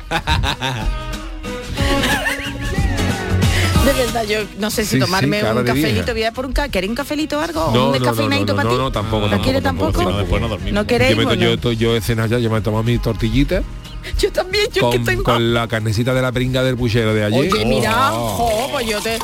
[3.85, 6.11] De verdad, yo no sé si Sí, tomarme un cafelito, vieja.
[6.13, 7.61] voy a por un ca ¿Queréis un cafelito o algo?
[7.61, 8.81] No, ¿Un no, no, descafeinadito no, para no, ti?
[8.81, 10.73] no, tampoco, ¿No tampoco, quiere tampoco, no, después no dormimos.
[10.73, 13.63] ¿No Yo, yo, to- yo he cenado ya, yo me he tomado mi tortillita
[14.19, 15.23] yo también, yo con, que tengo...
[15.23, 17.51] con la carnecita de la pringa del puchero de ayer.
[17.53, 18.27] Oye, mira, Oh.
[18.37, 19.17] jo, pues yo te...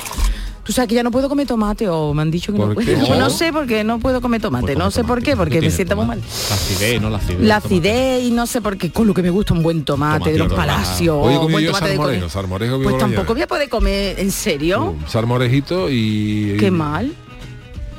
[0.66, 2.74] Tú sabes que ya no puedo comer tomate o me han dicho que no ¿Por
[2.74, 2.88] puedo.
[2.88, 2.96] qué?
[3.20, 5.68] No sé por qué no puedo comer tomate, Pues no sé por qué, porque ¿Qué
[5.68, 6.20] me sienta muy mal.
[6.50, 7.40] La acidez, no la acidez.
[7.42, 10.32] La acidez y no sé por qué, con lo que me gusta un buen tomate,
[10.32, 12.84] de los palacios, un buen yo tomate de comer.
[12.84, 14.96] Pues tampoco voy a poder comer, ¿en serio?
[15.00, 17.14] Un salmorejito y, Qué mal.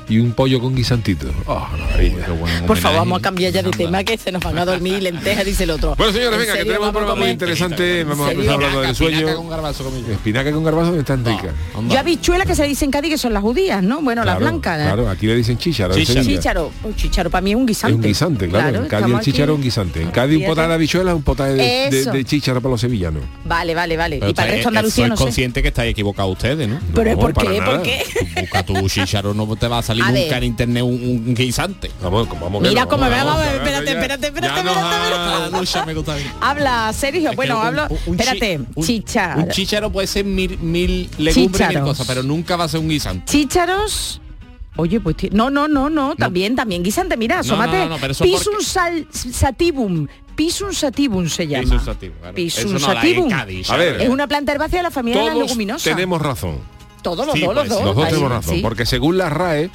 [0.09, 1.27] Y un pollo con guisantito.
[1.47, 2.25] Oh, maravilla.
[2.27, 3.77] Qué buen Por favor, vamos a cambiar ya de Anda.
[3.79, 5.95] tema que se nos van a dormir lentejas, dice el otro.
[5.97, 8.05] Bueno, señores, ¿En venga, que tenemos un programa muy interesante.
[8.05, 9.37] Vamos a empezar hablando del Espinaca sueño.
[9.37, 10.12] con.
[10.12, 11.53] Espinaca con garbanzo que están ricas.
[11.77, 11.95] Anda.
[11.95, 14.01] Yo habichuela que se dice en Cádiz que son las judías, ¿no?
[14.03, 14.81] Bueno, las blancas.
[14.81, 14.85] ¿eh?
[14.85, 15.95] Claro, aquí le dicen chícharo.
[15.95, 16.23] Chícharo.
[16.23, 16.38] Sevilla.
[16.40, 16.73] Chícharo.
[16.85, 17.95] Oh, chícharo para mí es un Es guisante.
[17.97, 18.83] un guisante, claro.
[18.83, 20.03] en Cádiz el chícharo es un guisante.
[20.03, 23.23] En Cádiz un potaje de habichuela es un potaje de, de, chícharo para los sevillanos.
[23.45, 24.19] Vale, vale, vale.
[24.19, 25.23] Pero y para el resto Andalucía sois no sé.
[25.25, 26.79] consciente que estáis equivocados ustedes, ¿no?
[26.95, 27.62] Pero ¿por qué?
[27.64, 28.03] ¿Por qué?
[28.40, 30.43] Busca tu chicharo, no te va a salir A nunca ver.
[30.43, 30.93] en internet un,
[31.27, 31.91] un guisante.
[32.03, 36.27] Vamos, vamos Mira no, cómo me vamos, va, vamos, espérate, espérate, espérate, espérate.
[36.41, 37.31] Habla, Sergio.
[37.31, 37.87] Es bueno, que un- hablo.
[37.89, 39.41] un- un chi- espérate, un- chícharo.
[39.43, 42.81] Un chícharo puede ser mil, mil legumbres y mil cosas, pero nunca va a ser
[42.81, 43.25] un guisante.
[43.31, 44.21] Chícharos.
[44.79, 47.79] Oye, pues no, no, no, no, también, también guisante, mira, asómate.
[47.87, 50.07] no, no, Pisum sal, sativum.
[50.35, 51.63] Pisum sativum se llama.
[51.65, 52.35] Pisum sativum, claro.
[52.35, 53.31] Pisum no sativum.
[53.31, 54.03] Cádiz, A ver.
[54.03, 55.83] Es una planta herbácea de la familia de las Todos leguminosas.
[55.83, 56.59] tenemos razón.
[57.01, 57.85] Todos los Sí, dos, los pues, dos.
[57.87, 58.55] Los dos tenemos razón.
[58.57, 58.61] sí.
[58.61, 59.71] Porque según la RAE,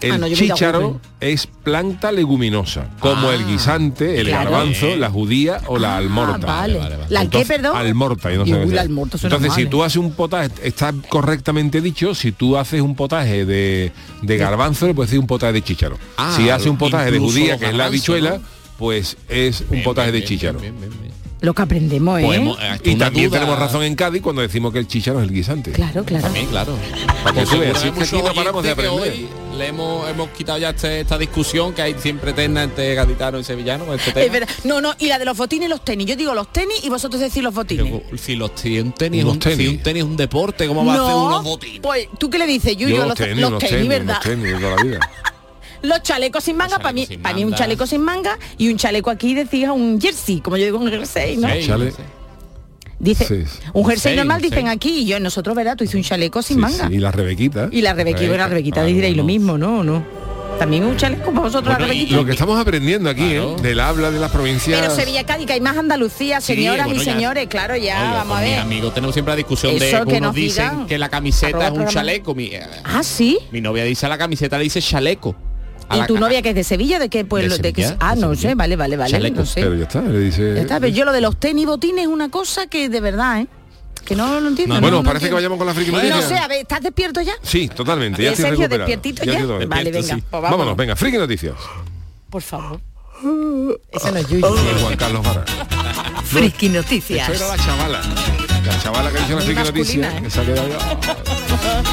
[0.00, 4.50] el Ah, no, yo chícharo es planta leguminosa, como Ah, el guisante, el claro.
[4.50, 6.46] garbanzo, la judía o la Ah, almorta.
[6.46, 6.78] vale.
[6.78, 7.06] Vale, vale.
[7.10, 7.76] ¿La qué, perdón?
[7.76, 8.32] Almorta.
[8.32, 9.86] y no sé la almorta Entonces, si tú ¿eh?
[9.86, 14.94] haces un potaje, está correctamente dicho, si tú haces un potaje de, de garbanzo, le
[14.94, 15.98] puedes decir un potaje de chícharo.
[16.16, 18.42] Ah, si haces un potaje de judía, que es la habichuela, ¿no?
[18.78, 20.58] pues es un Bien, potaje bien, de bien, chícharo.
[20.60, 21.09] bien, bien, bien.
[21.40, 22.24] Lo que aprendemos, ¿eh?
[22.24, 25.28] Podemos- eh, Y también duda- tenemos razón en Cádiz cuando decimos que el chícharo es
[25.28, 25.72] el guisante.
[25.72, 26.24] Claro, claro.
[26.24, 26.76] También, claro.
[27.24, 29.00] Para que tú Seguro veas, hay si es que aquí no paramos de aprender.
[29.12, 33.40] hoy le hemos, hemos quitado ya este- esta discusión que hay siempre eterna entre gaditanos
[33.40, 34.26] y sevillanos con este tema.
[34.26, 34.48] Es verdad.
[34.64, 36.06] No, no, y la de los botines y los tenis.
[36.06, 38.02] Yo digo los tenis y vosotros decís los botines.
[38.20, 39.56] Si los si un tenis, es un, tenis.
[39.58, 41.80] si un tenis es un deporte, ¿cómo va a hacer unos botines?
[41.80, 42.76] Pues, ¿tú qué le dices?
[42.76, 44.14] Yo, Yo los los, tenis, los tenis, tenis, ¿verdad?
[44.16, 45.00] los tenis de toda la vida.
[45.82, 49.10] Los chalecos sin manga, para mí, para mí un chaleco sin manga y un chaleco
[49.10, 51.48] aquí decía un jersey, como yo digo un jersey, ¿no?
[51.50, 51.90] Sí, Chale.
[51.92, 52.02] sí.
[52.98, 53.60] Dice, Sí.
[53.72, 54.50] un jersey Sí, normal sí.
[54.50, 55.74] dicen aquí y yo nosotros, ¿verdad?
[55.76, 56.88] Tú dices un chaleco sin Sí, manga.
[56.88, 57.68] sí, Y la rebequita.
[57.72, 59.82] Y la rebequita, Rebeca, la rebequita claro, diréis lo mismo, ¿no?
[59.82, 60.04] ¿No?
[60.58, 62.16] También un chaleco para vosotros Bueno, la y Rebellita.
[62.16, 63.56] Lo que estamos aprendiendo aquí, Claro.
[63.58, 63.62] ¿eh?
[63.62, 64.78] del habla de las provincias.
[64.78, 67.98] Pero Sevilla, Cádiz, que hay más Andalucía, Sí, señoras bueno, y ya- señores, claro, ya,
[68.02, 68.58] Oiga, vamos a mis ver.
[68.58, 71.76] amigos tenemos siempre la discusión de que unos nos dicen que la camiseta es un
[71.76, 71.90] programa.
[71.90, 72.34] chaleco.
[72.34, 73.38] Mi, eh, Ah, sí.
[73.50, 75.34] mi novia dice a la camiseta le dice chaleco.
[75.90, 76.98] A ¿Y la tu ca- novia que es de Sevilla?
[76.98, 77.56] ¿De qué pueblo?
[77.58, 77.74] De ¿De?
[77.74, 79.10] Sevilla, Ah, no sé, vale, vale, vale.
[79.10, 79.60] Chaleco, no sé.
[79.60, 80.54] Pero ya está, le dice.
[80.54, 83.40] Ya está, pero yo lo de los tenis botines es una cosa que de verdad,
[83.40, 83.46] ¿eh?
[84.04, 84.74] Que no lo entiendo.
[84.76, 86.22] No, no, bueno, no parece que vayamos con la friki No noticia.
[86.22, 87.32] sé, a ver, ¿estás despierto ya?
[87.42, 88.22] Sí, totalmente.
[88.22, 88.78] Ya ¿En estoy recuperado.
[88.88, 89.40] despiertito Ya ya?
[89.40, 89.66] estoy.
[89.66, 90.22] Vale, venga, sí.
[90.30, 90.76] pues vámonos.
[90.76, 91.54] venga, friki noticias.
[92.30, 92.80] Por favor.
[93.92, 94.46] Ese no es Yuyu.
[94.46, 95.44] Juan Carlos Vara.
[96.24, 97.28] Friki Noticias.
[97.28, 98.00] Esto era la chavala.
[98.70, 100.18] Que ha dicho la friki masculina, noticia.
[100.18, 100.22] ¿eh?
[100.22, 100.78] que se ha quedado ya.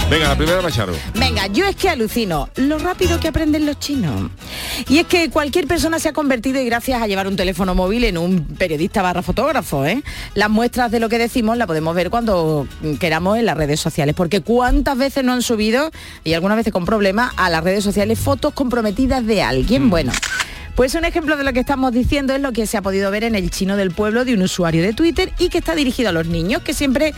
[0.10, 0.94] Venga, la primera Macharo.
[1.16, 4.30] Venga, yo es que alucino lo rápido que aprenden los chinos.
[4.88, 8.04] Y es que cualquier persona se ha convertido y gracias a llevar un teléfono móvil
[8.04, 9.86] en un periodista barra fotógrafo.
[9.86, 10.04] ¿eh?
[10.36, 12.68] Las muestras de lo que decimos la podemos ver cuando
[13.00, 14.16] queramos en las redes sociales.
[14.16, 15.92] Porque cuántas veces no han subido,
[16.24, 19.90] y algunas veces con problemas, a las redes sociales fotos comprometidas de alguien.
[19.90, 20.12] Bueno.
[20.78, 23.24] Pues un ejemplo de lo que estamos diciendo es lo que se ha podido ver
[23.24, 26.12] en el chino del pueblo de un usuario de Twitter y que está dirigido a
[26.12, 27.16] los niños que siempre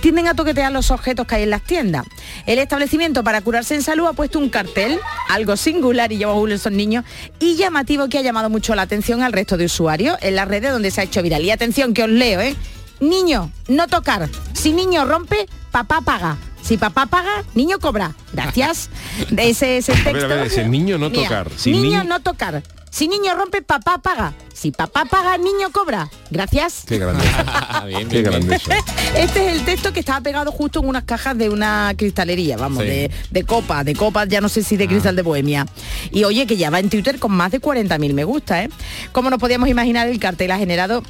[0.00, 2.06] tienden a toquetear los objetos que hay en las tiendas.
[2.46, 4.98] El establecimiento para curarse en salud ha puesto un cartel,
[5.28, 7.04] algo singular y llama a esos niños,
[7.38, 10.72] y llamativo que ha llamado mucho la atención al resto de usuarios en las redes
[10.72, 11.44] donde se ha hecho viral.
[11.44, 12.56] Y atención que os leo, ¿eh?
[13.00, 14.30] Niño, no tocar.
[14.54, 16.38] Si niño rompe, papá paga.
[16.62, 18.14] Si papá paga, niño cobra.
[18.32, 18.88] Gracias.
[19.28, 20.24] De ese es el A ver, texto.
[20.24, 21.50] a ver, ese niño no Mira, tocar.
[21.56, 22.62] Si niño ni- no tocar.
[22.92, 24.34] Si niño rompe, papá paga.
[24.52, 26.10] Si papá paga, niño cobra.
[26.30, 26.84] Gracias.
[26.86, 27.24] Qué grande.
[27.86, 28.46] Bien, Qué bien, bien.
[28.48, 28.70] grande eso.
[29.16, 32.82] Este es el texto que estaba pegado justo en unas cajas de una cristalería, vamos,
[32.84, 32.88] Sí.
[32.90, 35.66] de, de copa, de copas, ya no sé si de cristal de Bohemia.
[36.10, 38.68] Y oye, que ya va en Twitter con más de 40.000 me gusta, ¿eh?
[39.12, 41.02] Como nos podíamos imaginar, el cartel ha generado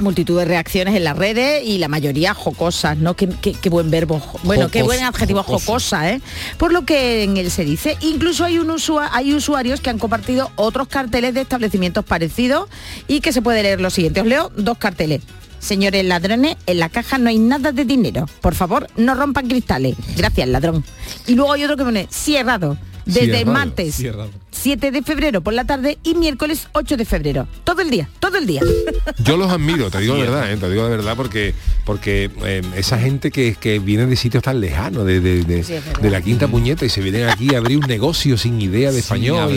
[0.00, 3.14] multitud de reacciones en las redes y la mayoría jocosas, ¿no?
[3.14, 5.66] Qué, qué- qué buen verbo, jo- bueno, qué Jocos- buen adjetivo jocoso.
[5.66, 6.20] jocosa, ¿eh?
[6.58, 9.98] Por lo que en él se dice, incluso hay, un usua- hay usuarios que han
[9.98, 12.68] compartido otros carteles de establecimientos parecidos
[13.08, 14.20] y que se puede leer lo siguiente.
[14.20, 15.22] Os leo dos carteles.
[15.58, 18.26] Señores ladrones, en la caja no hay nada de dinero.
[18.40, 19.94] Por favor, no rompan cristales.
[20.16, 20.82] Gracias, ladrón.
[21.26, 22.78] Y luego hay otro que pone cierrado.
[23.04, 24.30] Desde Cierrado, martes cierrado.
[24.52, 27.46] 7 de febrero por la tarde y miércoles 8 de febrero.
[27.64, 28.60] Todo el día, todo el día.
[29.24, 30.56] Yo los admiro, te digo la verdad, ¿eh?
[30.56, 34.60] te digo la verdad porque porque eh, esa gente que, que viene de sitios tan
[34.60, 37.78] lejanos, de, de- de- Sí, de la quinta puñeta y se vienen aquí a abrir
[37.78, 39.50] un negocio sin idea de Sin español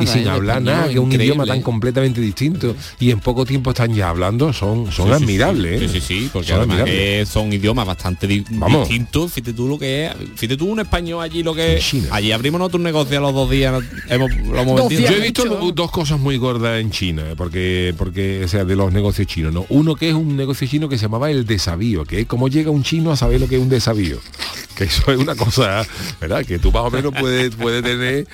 [0.00, 0.30] y- sin ¿eh?
[0.30, 3.94] hablar español, nada, que es un idioma tan completamente distinto y en poco tiempo están
[3.94, 5.78] ya hablando, son, son Sí, admirables.
[5.80, 5.88] Sí, ¿eh?
[5.88, 8.88] sí, sí, porque Son además que son idiomas bastante di- Vamos.
[8.88, 9.32] distintos.
[9.32, 10.12] Fíjate tú lo que es.
[10.36, 11.84] Fíjate tú un español allí lo que es.
[11.84, 12.08] China.
[12.12, 13.82] Allí abrimos nosotros un negocio a los dos días.
[14.08, 15.10] Hemos, lo hemos Dos vendido.
[15.10, 17.34] Yo he visto dos cosas muy gordas en China, ¿eh?
[17.36, 19.66] porque, porque, o sea, de los negocios chinos, ¿no?
[19.68, 22.70] Uno que es un negocio chino que se llamaba el desavío, que es como llega
[22.70, 24.18] un chino a saber lo que es un desavío.
[24.76, 25.86] Que eso es una cosa,
[26.20, 26.44] ¿verdad?
[26.44, 28.26] Que tú más o menos puedes, puedes tener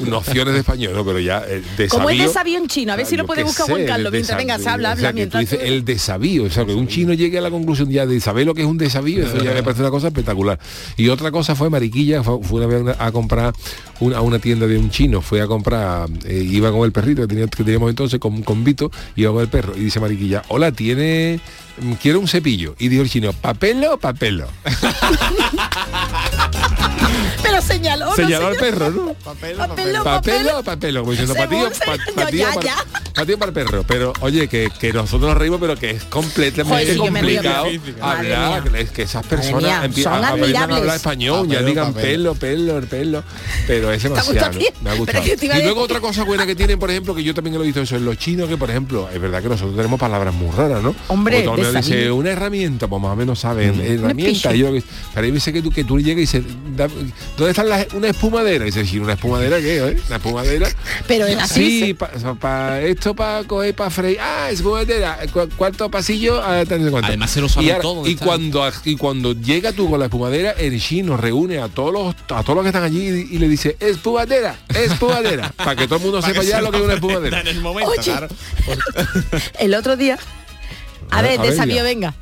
[0.00, 1.04] nociones de español, ¿no?
[1.04, 1.88] Pero ya el desavío...
[1.90, 4.06] Como es desavío en chino, a ver si lo puede buscar sé, Juan Carlos.
[4.06, 4.74] el Mientras venga, desavío.
[4.74, 5.08] habla, O habla.
[5.10, 8.06] tú mientras dices el desavío, o sea, que un chino llegue a la conclusión ya
[8.06, 10.58] de saber lo que es un desavío, eso ya me parece una cosa espectacular.
[10.96, 13.52] Y otra cosa fue Mariquilla, fue, fue una vez a comprar
[14.00, 17.22] una, a una tienda de un chino, fue a comprar, eh, iba con el perrito
[17.22, 20.42] que, tenía- que teníamos entonces, con, con Vito, iba con el perro, y dice Mariquilla,
[20.48, 21.40] hola, tiene...
[21.80, 22.74] mm, Quiero un cepillo.
[22.78, 24.46] Y dijo el chino, ¿papelo o papelo?
[27.42, 28.70] Pero señaló, ¿no, Señaló al señor?
[28.78, 29.14] perro, ¿no?
[29.14, 30.58] Papelo, papelo papelo.
[30.58, 31.70] o papelo como diciendo patillo
[32.14, 36.96] patillo para, el perro pero oye que, que nosotros nos reímos pero que es completamente
[36.96, 37.66] complicado
[38.00, 42.34] hablar es que esas personas mía, empie- son a- hablar español ya Papelo, digan papelo.
[42.34, 43.24] pelo pelo pelo
[43.66, 46.90] pero es demasiado me ha gustado que y luego otra cosa buena que tienen por
[46.90, 49.20] ejemplo que yo también lo he visto eso en los chinos que por ejemplo es
[49.20, 50.94] verdad que nosotros tenemos palabras muy raras ¿no?
[51.08, 54.54] Hombre, dice una herramienta pues más o menos saben herramienta picho.
[54.54, 54.82] y yo que-
[55.14, 56.42] pero veces que tú que tú llegas y dices
[56.76, 56.88] da-
[57.36, 58.64] ¿dónde está la- una espumadera?
[58.64, 59.97] y dices "Sí, una espumadera qué eh?
[60.07, 60.67] una espumadera
[61.07, 61.79] Pero es así.
[61.81, 64.17] Sí, para esto para coger para freír.
[64.21, 65.19] Ah, es espumadera.
[65.31, 66.41] Cu- Cuarto pasillo.
[66.41, 67.07] ah, tal, no sé cuánto.
[67.07, 68.25] Además se lo sabe y ahora- todo, ¿dónde Y está?
[68.25, 72.43] cuando y cuando llega tú con la espumadera, el chino reúne a todos los a
[72.43, 76.03] todos los que están allí y, y le dice espumadera, espumadera, para que todo el
[76.03, 77.41] mundo sepa ya lo que es una espumadera.
[77.41, 78.01] En el momento, Oye.
[78.03, 78.27] claro.
[79.59, 80.17] El otro día.
[81.11, 81.83] A A ver, ver, a ver, desafío, ya.
[81.83, 82.13] venga.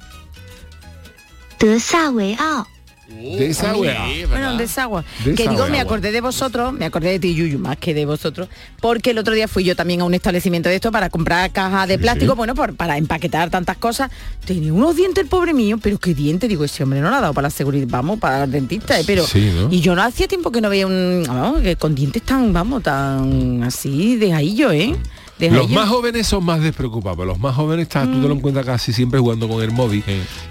[1.57, 2.65] 德萨维奥，
[3.16, 4.10] De esa Sí, wea.
[4.12, 5.04] es Bueno, desagua.
[5.24, 5.34] Desagua.
[5.36, 8.48] Que digo, me acordé de vosotros, me acordé de ti, Yuyu, más que de vosotros,
[8.80, 11.88] porque el otro día fui yo también a un establecimiento de esto para comprar cajas
[11.88, 14.10] de plástico, bueno, por, para empaquetar tantas cosas.
[14.44, 17.20] Tenía unos dientes el pobre mío, pero qué diente, digo, ese hombre no lo ha
[17.20, 19.26] dado para la seguridad, vamos, para el dentista, eh, pero...
[19.26, 19.68] Sí, ¿no?
[19.72, 21.24] Y yo no hacía tiempo que no veía un...
[21.26, 24.94] vamos, que con dientes tan, vamos, tan así de ahí yo, ¿eh?
[25.38, 27.26] Deja Los más jóvenes son más despreocupados.
[27.26, 28.38] Los más jóvenes estás, tú te lo Mm.
[28.38, 30.02] encuentras casi siempre jugando con el móvil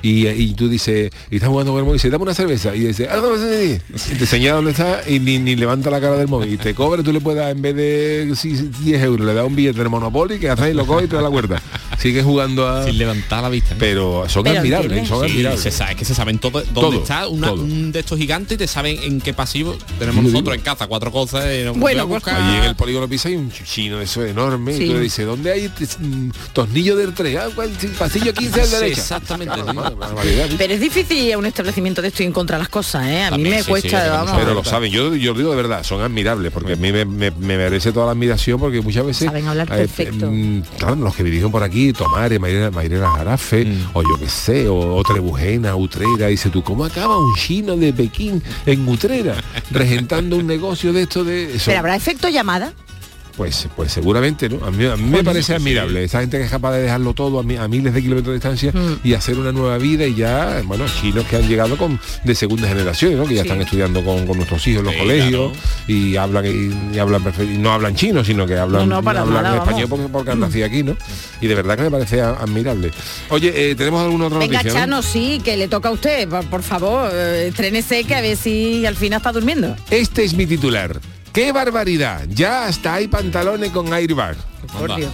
[0.03, 2.75] y, y tú dices, y estás jugando con el móvil y dice, dame una cerveza
[2.75, 4.13] y dice, "Ah, no, sí, sí".
[4.13, 6.75] Y te señala dónde está y ni, ni levanta la cara del móvil y te
[6.75, 9.81] cobra, tú le puedes dar en vez de sí, 10 euros, le da un billete
[9.81, 11.59] de Monopoly que hace y lo coge y te da la cuerda.
[11.97, 12.83] Sigue jugando a.
[12.85, 13.73] Sin levantar la vista.
[13.79, 15.61] Pero son Pero admirables, son Sí, admirables.
[15.61, 17.63] se sabe, es que se saben todo dónde Todo, está una- todo.
[17.63, 20.53] un de estos gigantes y te saben en qué pasivo tenemos nosotros digo.
[20.53, 22.35] en casa cuatro cosas y Bueno, voy a pues, buscar.
[22.41, 24.83] Allí en el polígono Pisa hay un chino eso enorme Sí.
[24.83, 27.37] y tú le dices, ¿dónde hay mm, tornillo del 3?
[27.37, 27.69] Ah, ¿cuál?
[27.97, 29.01] Pasillo 15 a la Sí, derecha.
[29.01, 29.55] exactamente.
[30.57, 33.23] Pero es difícil ir a un establecimiento de esto y encontrar las cosas, ¿eh?
[33.23, 34.33] A mí me sí, cuesta, vamos.
[34.37, 37.05] Pero lo saben, yo, yo lo digo de verdad, son admirables, porque a mí me,
[37.05, 39.25] me- me merece toda la admiración, porque muchas veces...
[39.27, 40.29] Saben hablar perfecto.
[40.31, 43.89] mm, claro, los que dirigen por aquí, Tomare, Mayrena, Mayrena Jarafe, Mm.
[43.93, 47.93] o yo qué sé, o, o Trebujena, Utrera, dice tú, ¿cómo acaba un chino de
[47.93, 49.35] Pekín en Utrera,
[49.71, 51.55] regentando un negocio de esto de...
[51.55, 51.65] Eso?
[51.67, 52.73] Pero habrá efecto llamada.
[53.37, 54.65] Pues, pues seguramente, ¿no?
[54.65, 56.03] A mí, a mí me parece admirable.
[56.05, 58.33] Esa gente que es capaz de dejarlo todo a, mi- a miles de kilómetros de
[58.35, 58.99] distancia Mm.
[59.03, 62.67] y hacer una nueva vida y ya, bueno, chinos que han llegado con de segunda
[62.69, 63.25] generación, ¿no?
[63.25, 63.47] Que ya Sí.
[63.49, 65.51] están estudiando con, con nuestros hijos en los Sí, colegios
[65.87, 69.21] y hablan y, y hablan y no hablan chino, sino que hablan, No, no, para
[69.21, 70.95] hablan nada, español porque, porque han nacido aquí, ¿no?
[71.41, 72.91] Y de verdad que me parece a- admirable.
[73.29, 74.87] Oye, eh, ¿tenemos alguna otra Venga, noticia?
[74.87, 75.01] no?
[75.01, 76.29] Sí, que le toca a usted.
[76.29, 79.75] Por, por favor, eh, estrénese que a ver si al final está durmiendo.
[79.89, 81.01] Este es mi titular.
[81.35, 82.25] ¡Qué barbaridad!
[82.29, 84.37] Ya hasta hay pantalones con airbag.
[84.79, 84.95] Por.
[84.95, 85.11] Dios.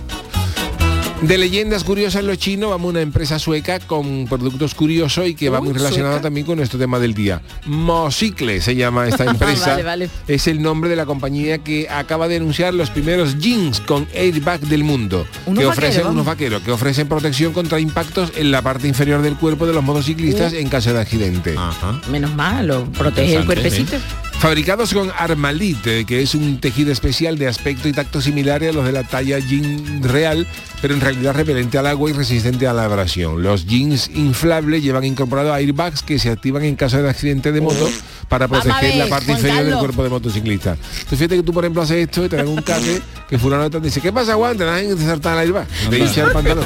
[1.24, 5.50] De leyendas curiosas los chinos, vamos a una empresa sueca con productos curiosos y que
[5.50, 6.22] va Uy, muy relacionado sueca.
[6.22, 7.42] también con nuestro tema del día.
[7.66, 9.72] Mosicle se llama esta empresa.
[9.72, 10.10] Vale, vale.
[10.28, 14.60] Es el nombre de la compañía que acaba de anunciar los primeros jeans con airbag
[14.62, 15.26] del mundo.
[15.56, 19.66] Que ofrecen unos vaqueros que ofrecen protección contra impactos en la parte inferior del cuerpo
[19.66, 21.56] de los motociclistas en caso de accidente.
[21.58, 22.00] Ajá.
[22.12, 23.98] Menos mal, lo protege el cuerpecito.
[24.42, 28.84] Fabricados con Armalite, que es un tejido especial de aspecto y tacto similares a los
[28.84, 30.48] de la talla jean real,
[30.82, 33.44] pero en realidad repelente al agua y resistente a la abrasión.
[33.44, 37.88] Los jeans inflables llevan incorporados airbags que se activan en caso de accidente de moto
[38.30, 40.76] para proteger la parte inferior del cuerpo de motociclista.
[41.08, 43.00] Tú fíjate que tú, por ejemplo, haces esto y te dan un caque
[43.30, 44.58] que fulano te dice, ¿qué pasa, Juan?
[44.58, 45.68] Te dan que te salta el airbag.
[45.88, 46.66] Te hincha el pantalón.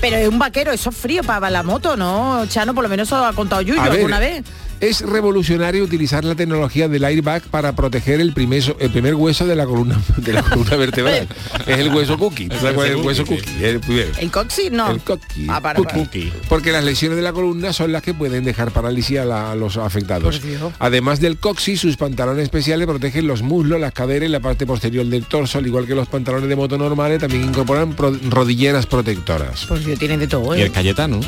[0.00, 2.46] Pero es un vaquero, eso es frío para la moto, ¿no?
[2.48, 4.42] Chano, por lo menos eso lo ha contado Yuyo A ver, alguna vez.
[4.80, 9.56] Es revolucionario utilizar la tecnología del airbag para proteger el primer, el primer hueso de
[9.56, 11.26] la columna de la columna vertebral.
[11.66, 12.48] es el hueso cookie.
[12.48, 13.64] ¿Tú sabes cuál es el hueso cookie?
[13.64, 13.80] El.
[14.18, 14.90] El coxis no.
[14.90, 15.46] El cookie.
[15.48, 15.94] Ah, para, para.
[15.94, 16.32] Cookie.
[16.48, 19.54] Porque las lesiones de la columna son las que pueden dejar parálisis a, la- a
[19.54, 20.40] los afectados.
[20.78, 25.06] Además del coxis, sus pantalones especiales protegen los muslos, las caderas y la parte posterior
[25.06, 29.64] del torso, al igual que los pantalones de moto normales, también incorporan pro- rodilleras protectoras.
[29.66, 30.64] Por Dios, tiene de todo, Y ¿eh?
[30.64, 31.20] el Cayetano.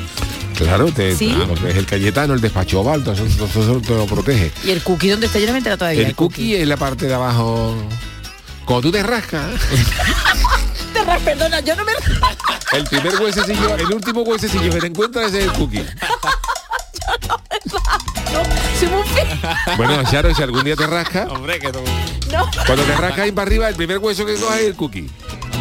[0.58, 1.32] Claro, te, ¿Sí?
[1.32, 4.50] claro, es el Cayetano, el despacho oval, todo eso, te lo protege.
[4.64, 5.38] Y el cookie, ¿dónde está?
[5.38, 6.04] Yo no me todavía.
[6.06, 7.76] El cookie es la parte de abajo.
[8.64, 9.46] Cuando tú te rascas,
[10.92, 11.92] Te ra- Perdona, yo no me...
[12.72, 15.84] el primer huesecillo, el último huesecillo que te encuentras es el cookie.
[18.32, 18.42] No,
[18.78, 19.26] soy muy fe-
[19.76, 22.44] Bueno, Charo, si algún día te rascas, Hombre, que No.
[22.66, 25.08] cuando te rascas ahí para arriba, el primer hueso que coges es el cookie.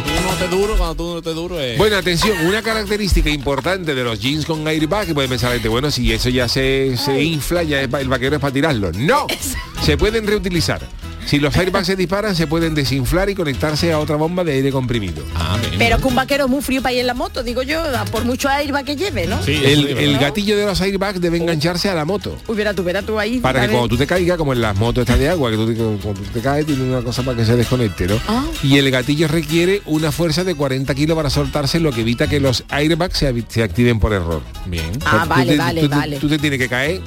[0.02, 1.78] Tú no te duro, cuando tú no te duro es...
[1.78, 5.90] Bueno, atención, una característica importante de los jeans con airbag, que puede pensar gente, bueno,
[5.90, 8.92] si eso ya se, se infla, ya es el vaquero es para tirarlo.
[8.92, 9.26] No,
[9.82, 10.80] se pueden reutilizar.
[11.28, 14.72] Si los airbags se disparan, se pueden desinflar y conectarse a otra bomba de aire
[14.72, 15.22] comprimido.
[15.34, 15.58] Ah.
[15.76, 18.24] Pero que un vaquero es muy frío para ir en la moto, digo yo, por
[18.24, 19.42] mucho airbag que lleve, ¿no?
[19.42, 22.34] Sí, El, gatillo de los airbags debe engancharse a la moto.
[22.46, 23.40] Uy, verá tú, verá tú ahí.
[23.40, 25.66] Para que cuando tú te caigas, como en las motos estas de agua, que tú,
[25.66, 28.18] te- cuando tú te caes tiene una cosa para que se desconecte, ¿no?
[28.26, 28.46] Ah.
[28.62, 32.40] Y el gatillo requiere una fuerza de 40 kilos para soltarse, lo que evita que
[32.40, 34.40] los airbags se, activen por error.
[34.64, 34.92] Bien.
[35.04, 36.16] Ah, Tú vale, te- vale, tú vale.
[36.16, 37.02] Tú te tienes que caer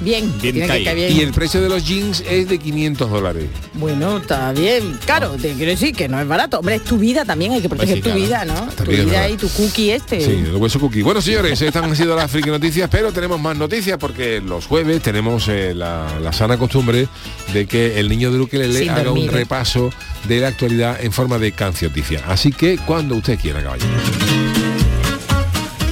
[0.00, 1.12] Bien, Bien tiene que caer bien.
[1.16, 3.44] y el precio de los jeans es de 500 dólares.
[3.74, 4.98] Bueno, está bien.
[5.04, 6.58] Claro, te quiero decir que no es barato.
[6.58, 8.20] Hombre, es tu vida también, hay que proteger sí, tu claro.
[8.20, 8.68] vida, ¿no?
[8.68, 9.34] Está Tu bien, vida ¿verdad?
[9.34, 10.20] y tu cookie este.
[10.20, 11.02] Sí, el hueso cookie.
[11.02, 15.00] Bueno, señores, estas han sido las friki noticias, pero tenemos más noticias porque los jueves
[15.02, 17.06] tenemos eh, la, la sana costumbre
[17.52, 19.90] de que el niño de Ukelele Sin haga dormir, un repaso
[20.26, 22.22] de la actualidad en forma de cancioticia.
[22.26, 23.88] Así que cuando usted quiera, caballero.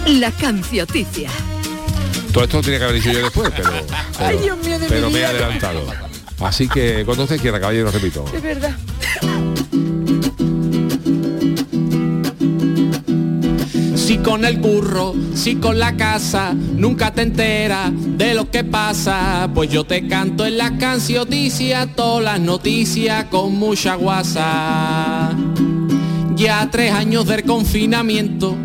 [0.07, 1.31] La cancioticia.
[2.33, 4.87] Todo esto lo tenía que haber dicho yo después, pero, pero, Ay, Dios mío, de
[4.89, 5.87] pero mi me he adelantado.
[6.40, 8.25] Así que cuando usted quiera, caballero, repito.
[8.33, 8.77] Es verdad.
[13.94, 19.51] Si con el curro, si con la casa, nunca te enteras de lo que pasa.
[19.53, 25.35] Pues yo te canto en las cancioticias, todas las noticias con mucha guasa.
[26.37, 28.57] Ya tres años del confinamiento,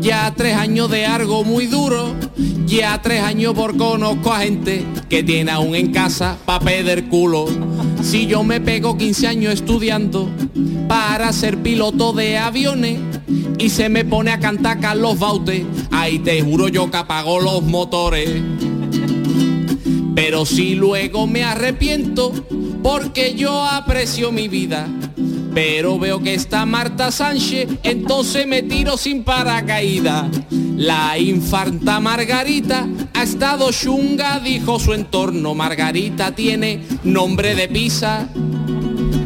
[0.00, 2.14] ya tres años de algo muy duro,
[2.66, 7.46] ya tres años por conozco a gente que tiene aún en casa pa' pedir culo.
[8.02, 10.30] Si yo me pego 15 años estudiando,
[10.88, 12.98] para ser piloto de aviones
[13.58, 15.66] y se me pone a cantar Carlos Baute.
[15.90, 18.30] Ahí te juro yo que apagó los motores.
[20.14, 22.32] Pero si luego me arrepiento
[22.82, 24.88] porque yo aprecio mi vida.
[25.54, 30.26] Pero veo que está Marta Sánchez, entonces me tiro sin paracaídas.
[30.76, 35.54] La infanta Margarita ha estado chunga, dijo su entorno.
[35.54, 38.28] Margarita tiene nombre de pizza.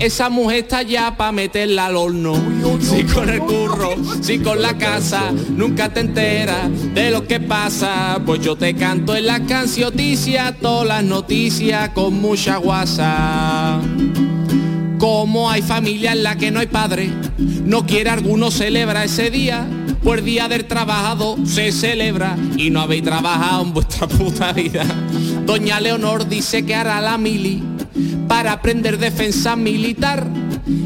[0.00, 2.34] Esa mujer está ya pa' meterla al horno.
[2.80, 8.20] Si con el curro, si con la casa, nunca te enteras de lo que pasa.
[8.24, 13.80] Pues yo te canto en la cancioticias, todas las noticias con mucha guasa.
[14.98, 19.64] Como hay familia en la que no hay padre, no quiere alguno celebra ese día,
[20.02, 24.84] pues día del trabajado se celebra y no habéis trabajado en vuestra puta vida.
[25.46, 27.62] Doña Leonor dice que hará la mili
[28.26, 30.26] para aprender defensa militar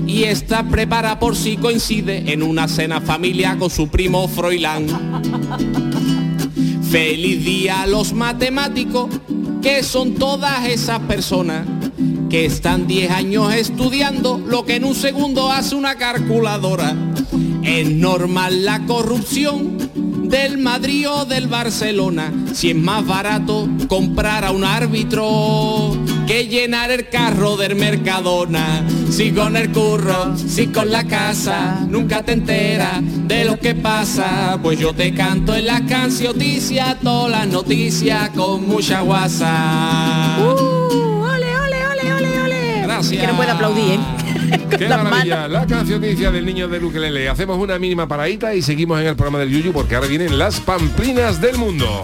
[0.07, 4.87] y está prepara por si coincide en una cena familiar con su primo Froilán.
[6.91, 9.09] Feliz día a los matemáticos,
[9.63, 11.67] que son todas esas personas
[12.33, 16.97] que están 10 años estudiando lo que en un segundo hace una calculadora.
[17.63, 19.77] Es normal la corrupción
[20.31, 25.95] del Madrid o del Barcelona, si es más barato comprar a un árbitro
[26.27, 28.83] que llenar el carro del Mercadona.
[29.11, 34.59] Si con el curro, si con la casa, nunca te enteras de lo que pasa,
[34.63, 40.32] pues yo te canto en las cancioticias, todas las noticias con mucha guasa.
[43.03, 43.21] Gracias.
[43.21, 43.99] Que no puede aplaudir, ¿eh?
[44.79, 47.29] Qué maravilla, la cancioticia del niño de Luquelele.
[47.29, 50.61] Hacemos una mínima paradita y seguimos en el programa del Yuyu porque ahora vienen las
[50.61, 52.03] pamplinas del mundo.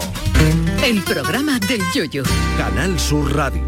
[0.83, 2.23] El programa del yoyo.
[2.57, 3.61] Canal Sur Radio.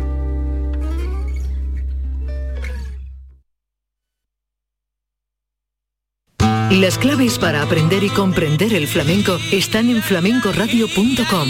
[6.72, 11.50] Las claves para aprender y comprender el flamenco están en flamencoradio.com.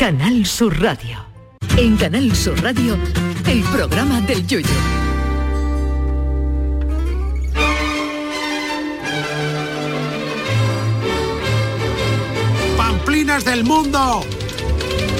[0.00, 1.18] Canal Sur Radio.
[1.76, 2.96] En Canal Sur Radio,
[3.46, 4.66] el programa del yoyo.
[12.78, 14.24] ¡Pamplinas del mundo!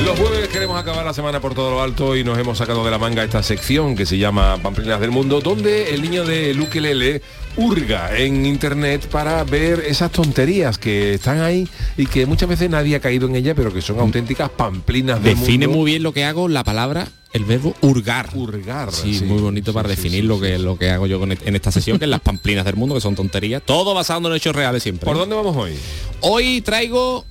[0.04, 2.90] Los jueves queremos acabar la semana por todo lo alto y nos hemos sacado de
[2.90, 7.22] la manga esta sección que se llama Pamplinas del Mundo, donde el niño de Luquelele
[7.56, 12.96] hurga en internet para ver esas tonterías que están ahí y que muchas veces nadie
[12.96, 15.78] ha caído en ella, pero que son auténticas pamplinas del Define mundo.
[15.82, 18.30] muy bien lo que hago la palabra, el verbo hurgar.
[18.34, 18.90] Hurgar.
[18.92, 19.24] Sí, sí.
[19.24, 21.70] muy bonito para Sí, definir lo que lo que hago yo con e- en esta
[21.70, 23.62] sesión, que es las pamplinas del mundo, que son tonterías.
[23.64, 25.04] Todo basado en hechos reales siempre.
[25.06, 25.72] ¿Por dónde vamos hoy?
[26.20, 27.24] Hoy traigo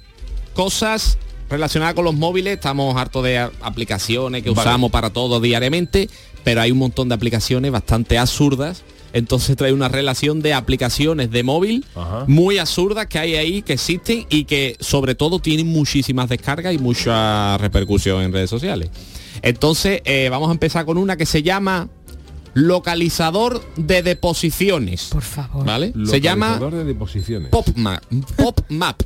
[0.54, 1.18] cosas
[1.50, 2.54] relacionadas con los móviles.
[2.56, 4.62] Estamos hartos de aplicaciones que Vale.
[4.70, 6.10] usamos para todo diariamente,
[6.44, 8.84] pero hay un montón de aplicaciones bastante absurdas.
[9.12, 12.26] Entonces trae una relación de aplicaciones de móvil Ajá.
[12.28, 16.78] muy absurdas que hay ahí, que existen y que sobre todo tienen muchísimas descargas y
[16.78, 18.92] mucha repercusión en redes sociales.
[19.42, 21.90] Entonces eh, vamos a empezar con una que se llama
[22.54, 25.06] localizador de deposiciones.
[25.06, 25.66] Por favor.
[25.66, 25.94] ¿Vale?
[26.06, 27.50] Se llama de deposiciones.
[27.50, 28.04] PopMap.
[28.38, 29.02] PopMap.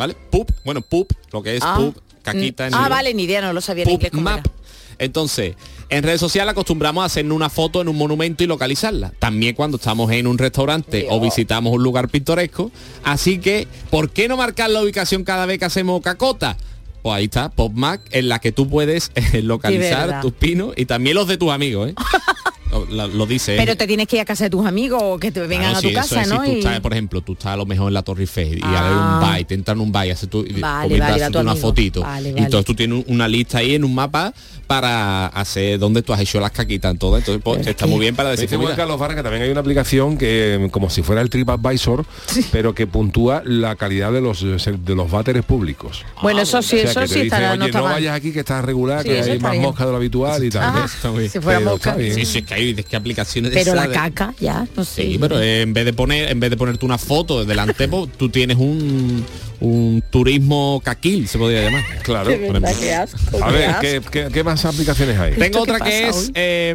[0.00, 0.16] ¿Vale?
[0.30, 1.76] Pup, bueno, pup, lo que es Ah.
[1.76, 4.46] pup, caquita en Ah, vale, ni idea, no lo sabía en inglés cómo PubMap.
[4.46, 4.54] era.
[4.98, 5.56] Entonces,
[5.90, 9.12] en redes sociales acostumbramos a hacernos una foto en un monumento y localizarla.
[9.18, 12.70] También cuando estamos en un restaurante o visitamos un lugar pintoresco.
[13.04, 16.56] Así que, ¿por qué no marcar la ubicación cada vez que hacemos cacota?
[17.02, 21.14] Pues ahí está, PopMac, en la que tú puedes eh, localizar tus pinos y también
[21.14, 21.94] los de tus amigos, ¿eh?
[22.86, 23.56] lo, dice.
[23.56, 25.78] Pero te tienes que ir a casa de tus amigos o que te vengan Claro,
[25.78, 26.40] a tu sí, eso casa, es, ¿no?
[26.44, 28.58] Si tú Y- estás, por ejemplo, tú estás a lo mejor en la Torre Eiffel
[28.58, 28.86] y Ah.
[28.88, 31.52] hay un bar, y te entran en un y haces tú, Vale, vale, haces una
[31.52, 31.56] amigo.
[31.68, 32.00] fotito.
[32.02, 34.32] Vale, Y entonces tú tienes una lista ahí en un mapa
[34.66, 37.16] para hacer dónde tú has hecho las caquitas en todo.
[37.18, 40.68] Entonces pues, está muy bien para decir Carlos Vargas que también hay una aplicación que
[40.70, 42.04] como si fuera el TripAdvisor,
[42.52, 46.04] pero que puntúa la calidad de los de los váteres públicos.
[46.22, 48.40] Bueno, eso sí, O sea, eso que te sí dice, está, no vayas aquí que
[48.40, 49.62] está regular, Sí, que hay más bien.
[49.64, 50.72] mosca de lo habitual y tal.
[50.72, 51.30] Bien.
[51.30, 51.96] si fuera mosca.
[51.98, 55.02] Sí, sí, que hay es que aplicaciones Pero la de- caca, ya, no sé.
[55.12, 58.10] Sí, pero eh, en vez de poner, en vez de ponerte una foto delante, pues,
[58.16, 59.24] tú tienes un,
[59.60, 61.82] un turismo caquil, se podría llamar.
[62.02, 62.30] Claro.
[62.30, 63.74] Verdad, qué asco, A qué ver.
[63.80, 65.32] ¿qué, qué, qué más aplicaciones hay?
[65.32, 66.74] Tengo ¿Esto qué otra que es, eh,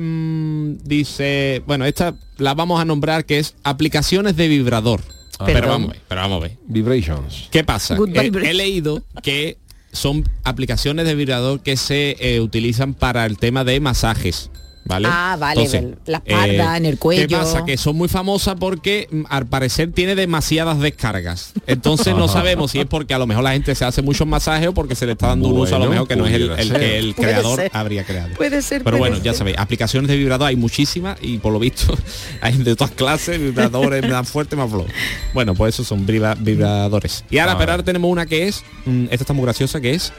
[0.83, 5.01] dice, bueno, esta la vamos a nombrar que es aplicaciones de vibrador.
[5.45, 6.57] Pero vamos a ver, pero vamos a ver.
[6.67, 7.49] Vibrations.
[7.51, 7.97] ¿Qué pasa?
[8.13, 9.57] Eh, he leído que
[9.91, 14.49] son aplicaciones de vibrador que se eh, utilizan para el tema de masajes.
[14.87, 15.07] ¿Vale?
[15.11, 15.67] Ah, vale,
[16.05, 17.27] la espalda, en el cuello.
[17.27, 17.65] ¿Qué pasa?
[17.65, 21.53] Que son muy famosas porque mm, al parecer tiene demasiadas descargas.
[21.65, 24.67] Entonces no sabemos si es porque a lo mejor la gente se hace muchos masajes
[24.67, 26.33] o porque se le está dando un uso a lo Bueno, mejor que no es
[26.33, 27.71] el, que el creador ser.
[27.73, 28.35] habría creado.
[28.35, 31.57] Puede ser, Pero puede bueno, ya sabéis, aplicaciones de vibrador hay muchísimas y por lo
[31.57, 31.97] visto
[32.41, 34.85] hay de todas clases, vibradores más fuertes, más flojo.
[35.33, 37.25] Bueno, pues esos son vibra- vibradores.
[37.31, 37.57] Y ahora, Ah.
[37.57, 40.13] pero ahora tenemos una que es, mm, esta está muy graciosa, que es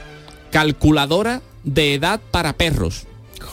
[0.51, 3.05] calculadora de edad para perros.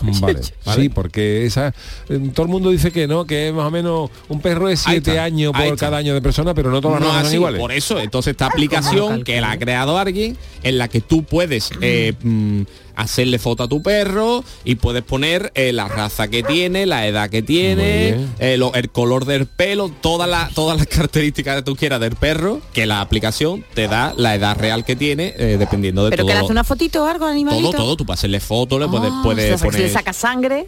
[0.03, 0.41] Vale.
[0.65, 0.83] Vale.
[0.83, 1.69] Sí, porque esa
[2.09, 4.95] eh, todo el mundo dice que no, que más o menos un perro es Ahí
[4.95, 7.61] siete años por cada año de persona, pero no todas las No razas son iguales.
[7.61, 11.71] por eso, entonces esta aplicación que la ha creado alguien en la que tú puedes
[11.81, 12.63] eh, mm,
[12.97, 17.31] hacerle foto a tu perro y puedes poner eh, la raza que tiene, la edad
[17.31, 21.77] que tiene, eh, lo- el color del pelo, todas las todas las características que tú
[21.77, 26.05] quieras del perro, que la aplicación te da la edad real que tiene, eh, dependiendo
[26.05, 26.29] de Pero todo.
[26.29, 27.71] que le hace una fotito o algo, animalito.
[27.71, 30.13] todo, todo, tú puedes hacerle foto, le puedes, Ah, puedes o sea, poner le saca
[30.13, 30.67] sangre.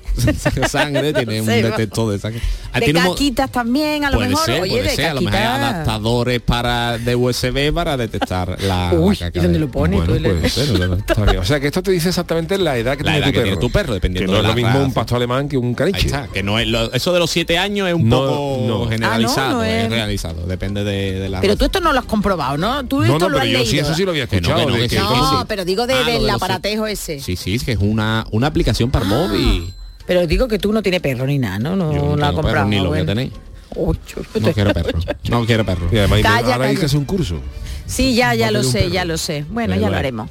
[0.69, 2.41] sangre, tiene un detector de sangre.
[2.73, 4.45] Ah, de tiene un caquitas también, a lo puede mejor.
[4.47, 5.75] ser, Oye, puede de ser, a lo mejor hay caquitas.
[5.75, 9.97] adaptadores para de USB para detectar la, Uy, la caca ¿y dónde de- lo pone?
[9.97, 11.39] Bueno, puede ser.
[11.39, 13.39] O sea que esto te dice exactamente la edad que, La tiene, edad tu que
[13.39, 13.45] perro.
[13.45, 15.69] tiene tu perro, dependiendo Que no de es lo mismo un pastor alemán que un
[15.69, 16.07] Ahí caniche.
[16.07, 18.89] está, que no es lo- eso de los siete años es un No, poco no.
[18.89, 21.59] generalizado, Ah, no, no es es- realizado, depende de, de la Pero raza.
[21.59, 22.85] tú esto no lo has comprobado, ¿no?
[22.87, 23.71] Tú No, esto no, lo pero has yo leído.
[23.71, 24.67] sí, eso sí lo había Que no, escuchado.
[24.69, 27.21] que que que- sí, que No, pero digo de- Ah, del de aparatejo ese.
[27.21, 29.73] Sí, sí, es que es una, una aplicación para el móvil.
[30.07, 31.75] Pero digo que tú no tienes perro ni nada, ¿no?
[31.77, 32.67] No Yo no la comprado.
[32.69, 33.31] ni lo voy a tener.
[33.79, 34.99] Ocho, No quiero perro.
[35.29, 35.89] No quiero perro.
[35.93, 37.41] Y además, Calla, ahora hay que hacer un curso.
[37.87, 39.45] Sí, ya, ya lo sé, ya lo sé.
[39.51, 40.31] Bueno, ya lo haremos.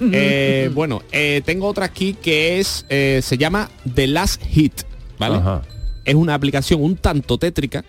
[0.12, 4.82] Eh, bueno, eh, tengo otra aquí que es eh, se llama The Last Hit,
[5.18, 5.36] ¿vale?
[5.36, 5.62] Ajá.
[6.04, 7.84] Es una aplicación un tanto tétrica.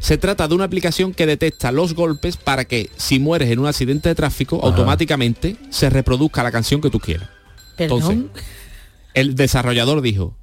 [0.00, 3.66] Se trata de una aplicación que detecta los golpes para que si mueres en un
[3.66, 7.28] accidente de tráfico, automáticamente se reproduzca la canción que tú quieras.
[7.76, 8.02] Perdón.
[8.02, 8.42] Entonces,
[9.14, 10.36] el desarrollador dijo,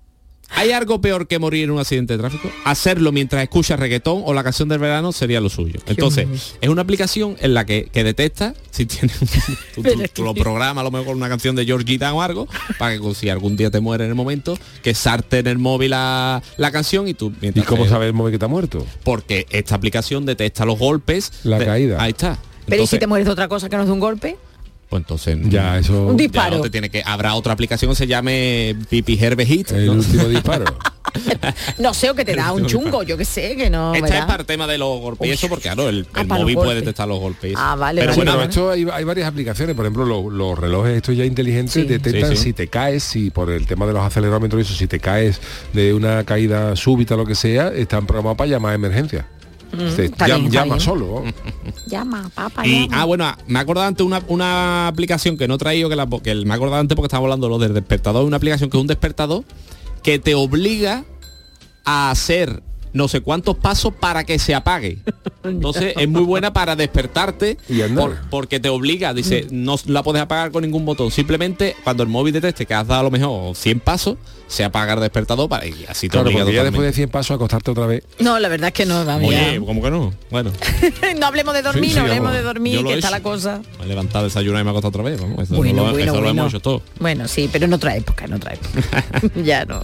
[0.55, 2.49] ¿hay algo peor que morir en un accidente de tráfico?
[2.65, 5.79] Hacerlo mientras escuchas reggaetón o la canción del verano sería lo suyo.
[5.87, 6.27] Entonces,
[6.61, 9.27] es una aplicación en la que, que detecta si tienes un-
[9.83, 9.83] tú,
[10.13, 12.47] tú- lo programas a lo mejor una canción de George Gitan o algo,
[12.77, 15.91] para que si algún día te muere en el momento, que sarte en el móvil
[15.91, 18.85] la, la canción y tú ¿Y mientras cómo te- sabe el móvil que está muerto?
[19.03, 21.31] Porque esta aplicación detecta los golpes.
[21.43, 21.97] La caída.
[22.01, 22.37] Ahí está.
[22.65, 24.37] Pero ¿y si te mueres de otra cosa que no es de un golpe?
[24.93, 26.05] Pues entonces Ya, eso...
[26.05, 26.57] Un ya disparo.
[26.57, 29.93] no te tiene que habrá otra aplicación que se llame Pipi Herbe Hit El ¿no?
[29.93, 30.65] último disparo.
[31.77, 33.93] No sé, o que te da un chungo, yo que sé, que no.
[33.93, 34.19] Esta ¿verdad?
[34.21, 36.55] es para el tema de los golpes y eso porque claro el, Ah, el móvil
[36.55, 37.53] puede detectar los golpes.
[37.55, 40.57] Ah, vale, pero vale, bueno Pero esto hay, hay varias aplicaciones, por ejemplo, lo- los
[40.57, 41.83] relojes estos ya inteligentes Sí.
[41.83, 42.43] detectan Sí, sí.
[42.45, 45.39] si te caes, si por el tema de los acelerómetros y eso, si te caes
[45.73, 49.27] de una caída súbita lo que sea, están programados para llamar a emergencia.
[49.95, 50.79] Te está llam- bien, está llama bien.
[50.79, 51.23] solo.
[51.87, 52.65] Llama, papá.
[52.65, 53.01] y llama.
[53.01, 56.07] ah bueno me he acordado antes una, una aplicación que no he traído que, la,
[56.23, 58.81] que me he acordado antes porque estábamos hablando lo del despertador una aplicación que es
[58.81, 59.43] un despertador
[60.03, 61.03] que te obliga
[61.85, 62.61] a hacer
[62.93, 64.99] no sé cuántos pasos para que se apague.
[65.43, 68.05] Entonces es muy buena para despertarte Y andar.
[68.05, 71.11] por- porque te obliga, dice, no la puedes apagar con ningún botón.
[71.11, 74.17] Simplemente cuando el móvil detecte que has dado a lo mejor 100 pasos,
[74.47, 77.35] se apaga el despertador para y así te Claro, obliga ya después de 100 pasos
[77.35, 78.03] acostarte otra vez.
[78.19, 79.65] No, la verdad es que no, vamos, Oye, ya.
[79.65, 80.13] ¿cómo que no?
[80.29, 80.51] Bueno,
[81.19, 82.37] no hablemos de dormir, Sí, sí, no hablemos vamos.
[82.37, 83.17] de dormir, que he está hecho.
[83.17, 83.61] la cosa.
[83.79, 85.19] me he levantado, desayunar y me he acostado otra vez.
[85.19, 86.41] Vamos, eso Bueno, lo, bueno, eso lo bueno.
[86.43, 86.81] hemos hecho todo.
[86.99, 89.03] Bueno, sí, pero en otra época, en otra época.
[89.43, 89.81] ya no.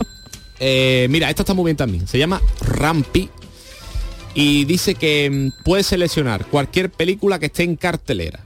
[0.59, 2.07] Eh, mira, esta está muy bien también.
[2.07, 3.29] Se llama Rampi
[4.33, 8.41] y dice que mm, puedes seleccionar cualquier película que esté en cartelera.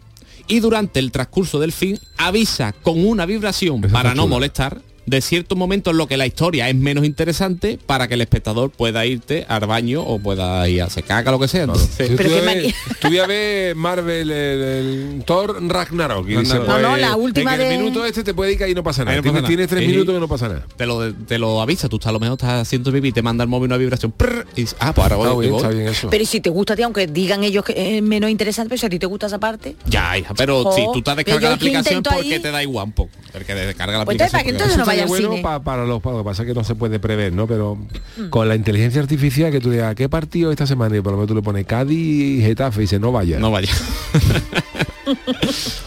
[0.47, 5.57] Y durante el transcurso del film avisa con una vibración para no molestar de ciertos
[5.57, 9.45] momentos en lo que la historia es menos interesante para que el espectador pueda irte
[9.47, 11.63] al baño o pueda ir a se caca lo que sea.
[11.63, 16.27] Entonces, Si tú, ya ves, tú ya ves Marvel, el, el Thor Ragnarok.
[16.29, 16.55] Y dice.
[16.55, 18.73] No, no, pues, la última en el de- minuto este te puede ir que ahí
[18.73, 19.17] no pasa nada.
[19.17, 19.75] No tienes, pasa tienes nada.
[19.77, 20.65] tres Y- minutos que no pasa nada.
[20.77, 23.43] te lo, te lo avisa, tú estás, a lo mejor estás haciendo pipí, te manda
[23.43, 24.11] el móvil una vibración.
[24.11, 25.61] prrr, y dices, ah, pues ahora voy, Está bien, voy.
[25.61, 26.09] está bien eso.
[26.09, 28.85] Pero ¿y si te gusta ti, aunque digan ellos que es menos interesante, pero si
[28.85, 29.75] a ti te gusta esa parte.
[29.85, 32.63] Ya, hija, pero si tú te has pero descargado la aplicación porque ahí- te da
[32.63, 33.11] igual un poco.
[33.33, 34.41] El que descarga la Pues aplicación.
[34.93, 35.41] entonces, ¿para qué porque- entonces no Eso vaya al bueno cine?
[35.41, 37.47] pa- para los para lo que pasa es que no se puede prever, ¿no?
[37.47, 37.77] Pero
[38.29, 40.95] con la inteligencia artificial que tú le digas, ¿qué partido esta semana?
[40.97, 43.39] Y por lo menos tú le pones Cádiz y Getafe y dice, no vaya.
[43.39, 43.71] No vaya.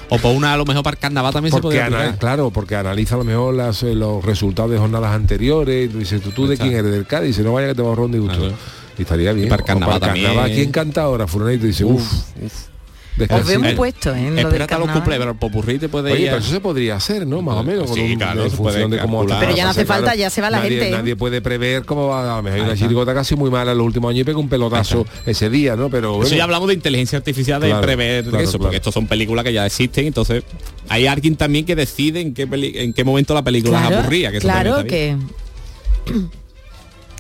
[0.09, 2.18] o por una a lo mejor para carnaval también se porque puede ana- aplicar.
[2.18, 5.98] claro, porque analiza a lo mejor las, eh, los resultados de jornadas anteriores y tú
[5.98, 6.90] dices, ¿tú, tú de quién eres?
[6.92, 8.38] Del Cádiz, y dice, no vaya que te va a un disgusto.
[8.38, 8.54] Claro.
[8.98, 9.48] Y estaría bien.
[9.48, 10.38] para el O carnaval también.
[10.38, 12.11] Aquí encantadora, fulanito, dice, uff,
[13.30, 14.18] Os veo muy puesto, ¿eh?
[14.18, 16.28] en lo del Espérate a los cumples, pero el popurrí te puede Oye, ir.
[16.28, 17.40] pero eso se podría hacer, ¿no?
[17.42, 17.88] Más o menos.
[17.90, 20.40] Sí, con un- claro, en función de cómo Pero ya no hace falta, ya se
[20.42, 20.90] va la nadie, gente, ¿eh?
[20.92, 22.34] Nadie puede prever cómo va.
[22.34, 24.38] A lo mejor hay una chirigota casi muy mala en los últimos años y pega
[24.38, 25.88] un pelotazo ese día, ¿no?
[25.88, 28.62] Pero Eso bueno, ya hablamos de inteligencia artificial de Claro, prever claro, eso, claro.
[28.64, 30.44] porque estos son películas que ya existen, entonces
[30.88, 34.30] hay alguien también que decide en qué peli- en qué momento la película es aburrida,
[34.30, 35.16] que eso claro que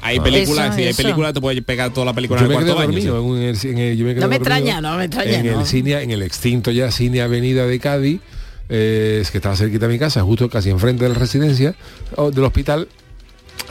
[0.06, 2.74] hay películas, sí, hay películas te puedes pegar toda la película Yo en el cuarto
[2.76, 2.86] baño.
[2.92, 4.96] dormido en, un- en el- en el- yo me quedé No me dormido extraña, no
[4.96, 5.60] me extraña, En no.
[5.60, 8.20] el cine, en el extinto ya cine Avenida de Cádiz,
[8.68, 11.74] eh, es que estaba cerquita de mi casa, justo casi enfrente de la residencia
[12.16, 12.88] o del hospital.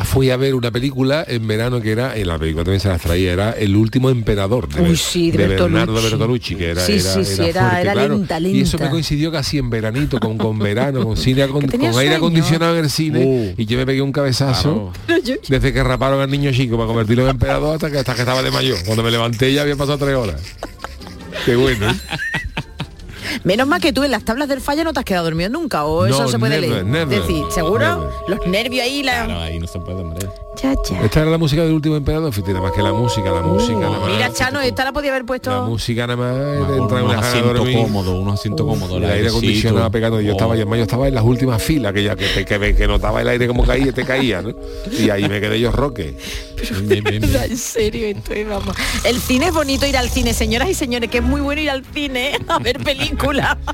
[0.03, 3.01] Fui a ver una película en verano que era, en la película también se las
[3.01, 6.09] traía, era El último emperador de, Uy, sí, de Bernardo Bertolucci.
[6.09, 8.13] Bertolucci, que era, Sí, era, sí, sí, era- fuerte, era claro.
[8.17, 11.97] lenta, Y eso me coincidió casi en veranito, con, con verano, con cine con, con
[11.97, 13.53] aire acondicionado en el cine, Uh.
[13.57, 14.91] y yo me pegué un cabezazo
[15.47, 18.41] desde que raparon al niño chico para convertirlo en emperador hasta que hasta que estaba
[18.43, 18.77] de mayor.
[18.85, 20.41] Cuando me levanté ya había pasado tres horas.
[21.45, 21.89] Qué bueno.
[21.89, 21.95] ¿eh?
[23.43, 25.85] Menos mal que tú en las tablas del falla no te has quedado dormido nunca,
[25.85, 26.85] o eso No, se puede never, leer.
[26.85, 28.13] never, Es decir, seguro, never.
[28.27, 29.25] los nervios ahí, la...
[29.25, 30.27] Claro, ahí no se puede, hombre.
[30.55, 31.01] Cha, cha.
[31.03, 33.77] Esta era la música del último emperador, fíjate, nada más que la música, la música,
[33.79, 34.09] nada más.
[34.09, 35.63] Mira, Chano, esta la podía haber La puesto...
[35.65, 37.77] música nada más de entrar en una dormir.
[37.77, 38.97] cómodos, unos asientos cómodos.
[39.01, 40.21] El aire acondicionado pegando.
[40.21, 42.73] Yo estaba, y además yo estaba en las últimas filas, que ya que, te- que,
[42.75, 44.53] que notaba el aire como caía, te caía, ¿no?
[44.97, 46.15] Y ahí me quedé yo roque.
[46.79, 48.75] en serio, esto es, vamos.
[49.03, 51.69] El cine es bonito ir al cine, señoras y señores, que es muy bueno ir
[51.69, 53.14] al cine a ver películas.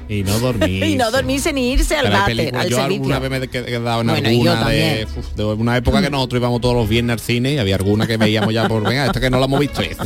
[0.09, 0.83] Y no dormir.
[0.83, 2.79] y no dormirse ni irse al al yo servicio.
[2.83, 5.07] alguna vez me he quedado en Bueno, alguna de, también.
[5.17, 8.07] Uf, de una época que nosotros íbamos todos los viernes al cine y había alguna
[8.07, 9.81] que veíamos ya por venga, esta que no la hemos visto.
[9.81, 10.03] Esto.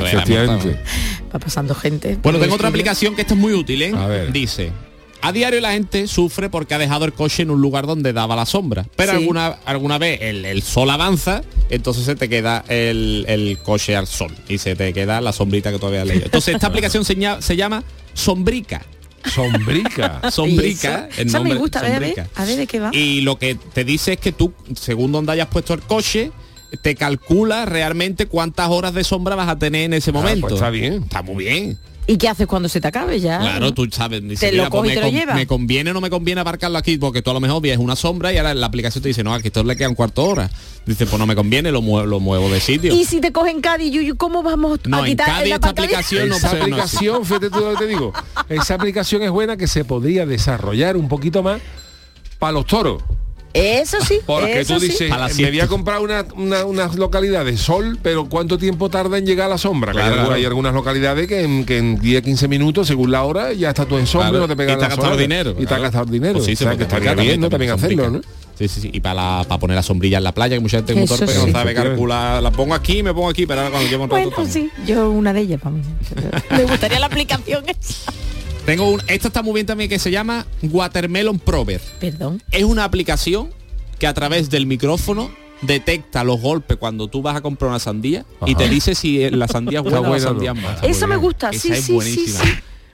[1.33, 2.17] Va pasando gente.
[2.21, 3.93] Bueno, tengo otra aplicación que esta es muy útil, ¿eh?
[3.95, 4.31] A ver.
[4.31, 4.71] Dice.
[5.21, 8.35] A diario la gente sufre porque ha dejado el coche en un lugar donde daba
[8.35, 8.85] la sombra.
[8.95, 9.17] Pero Sí.
[9.17, 14.05] alguna, alguna vez el, el sol avanza, entonces se te queda el, el coche al
[14.05, 16.25] sol y se te queda la sombrita que todavía has leído.
[16.25, 17.83] Entonces esta aplicación se, se llama
[18.13, 18.85] Sombrica.
[19.33, 20.21] Sombrica.
[20.31, 21.09] Sombrica.
[21.17, 22.41] El Esa me nombre, gusta, a ver, a ver, Sombrica.
[22.41, 22.89] a ver de qué va.
[22.93, 26.31] Y lo que te dice es que tú, según donde hayas puesto el coche,
[26.81, 30.53] te calcula realmente cuántas horas de sombra vas a tener en ese Ah, pues momento.
[30.55, 31.03] está bien.
[31.03, 31.77] Está muy bien.
[32.07, 33.39] ¿Y qué haces cuando se te acabe ya?
[33.39, 35.93] Claro, tú sabes, dices, Te lo pues y me, te lo con- me conviene o
[35.95, 38.53] no me conviene aparcarlo aquí, porque tú a lo mejor ves una sombra y ahora
[38.53, 40.49] la aplicación te dice, no, aquí esto le quedan cuarto hora.
[40.85, 42.93] Dice, pues no me conviene, lo muevo, lo muevo de sitio.
[42.93, 46.29] Y si te cogen Cádiz, Yuyu, ¿cómo vamos No, a en quitar la esta aplicación
[46.29, 48.13] no Esa no aplicación, fíjate tú lo que te digo,
[48.49, 51.59] esa aplicación es buena que se podría desarrollar un poquito más
[52.37, 53.01] para los toros.
[53.55, 54.87] Eso sí, Porque eso tú sí.
[54.87, 58.89] dices, Para la me voy a comprar una, una, unas localidades sol, pero ¿cuánto tiempo
[58.89, 59.93] tarda en llegar a la sombra?
[59.93, 60.39] Claro, hay, algunas- claro.
[60.39, 63.85] hay algunas localidades que en, que en 10, 15 minutos, según la hora, ya está
[63.85, 65.65] tú en sombra Claro, y no te pegan y te las gastado dinero, Y te
[65.67, 65.83] claro.
[65.83, 66.33] gastado dinero.
[66.33, 67.49] Pues sí, o se sea, puede que estaría bien, ¿no?
[67.49, 68.45] también, También también hacerlo, ¿no?
[68.57, 68.89] Sí, sí, sí.
[68.93, 71.27] Y para, para poner la sombrilla en la playa, que mucha gente es muy torpe
[71.27, 71.39] sí.
[71.45, 72.41] no sabe calcular.
[72.43, 75.09] La pongo aquí, me pongo aquí, pero ahora cuando llevo un rato Bueno, sí, yo
[75.11, 75.85] una de ellas, vamos.
[76.51, 78.11] Me gustaría la aplicación esa.
[78.65, 81.81] Tengo un, esta está muy bien también que se llama Watermelon Prover.
[81.99, 82.41] Perdón.
[82.51, 83.49] Es una aplicación
[83.99, 85.29] que a través del micrófono
[85.61, 89.47] detecta los golpes cuando tú vas a comprar una sandía y te dice si la
[89.47, 90.59] sandía es buena o la sandía ¿no?
[90.59, 90.79] es mala.
[90.87, 92.39] Eso me gusta, Esa sí, es sí, sí, buenísima.
[92.39, 92.49] sí.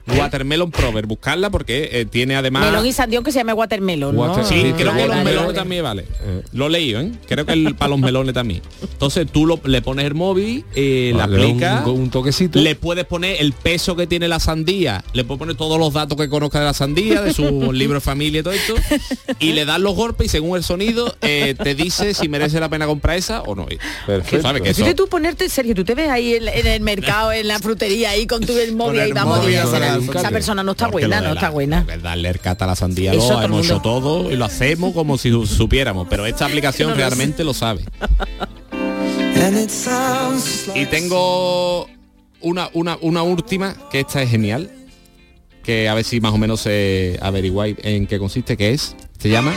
[0.06, 2.64] Watermelon Prover, buscarla porque eh, tiene además...
[2.64, 4.22] Melón y sandión que se llama watermelon, ¿no?
[4.22, 5.54] Water- Sí, Ah, creo que los vale, melones vale.
[5.58, 6.04] también vale.
[6.52, 7.12] Lo he leído, ¿eh?
[7.28, 8.62] Creo que el, para los melones también.
[8.82, 12.58] Entonces tú lo- le pones el móvil, eh, la le da un- aplicas, un, toquecito.
[12.58, 16.16] le puedes poner el peso que tiene la sandía, le puedes poner todos los datos
[16.18, 18.74] que conozca de la sandía, de su libro de familia y todo esto,
[19.38, 22.68] y le das los golpes y según el sonido eh, te dice si merece la
[22.68, 23.66] pena comprar esa o no.
[24.06, 24.42] Perfecto.
[24.42, 24.84] ¿Sabes que eso?
[24.94, 28.26] Tú ponerte, Sergio, tú te ves ahí en, en el mercado, en la frutería, ahí
[28.26, 29.54] con tu el móvil Con ahí, el vamos, móvil,
[29.98, 31.86] esa, persona no está Porque buena, no la- está buena.
[32.02, 33.62] Darle el cata a la sandía Eso lo hemos mundo.
[33.74, 37.44] hecho todo y lo hacemos como si su- supiéramos, pero esta aplicación No lo realmente
[37.44, 37.84] lo sabe.
[40.74, 41.86] Y tengo
[42.40, 44.70] una, una, una última, que esta es genial,
[45.62, 49.28] que a ver si más o menos se averiguáis en qué consiste, que es, se
[49.30, 49.52] llama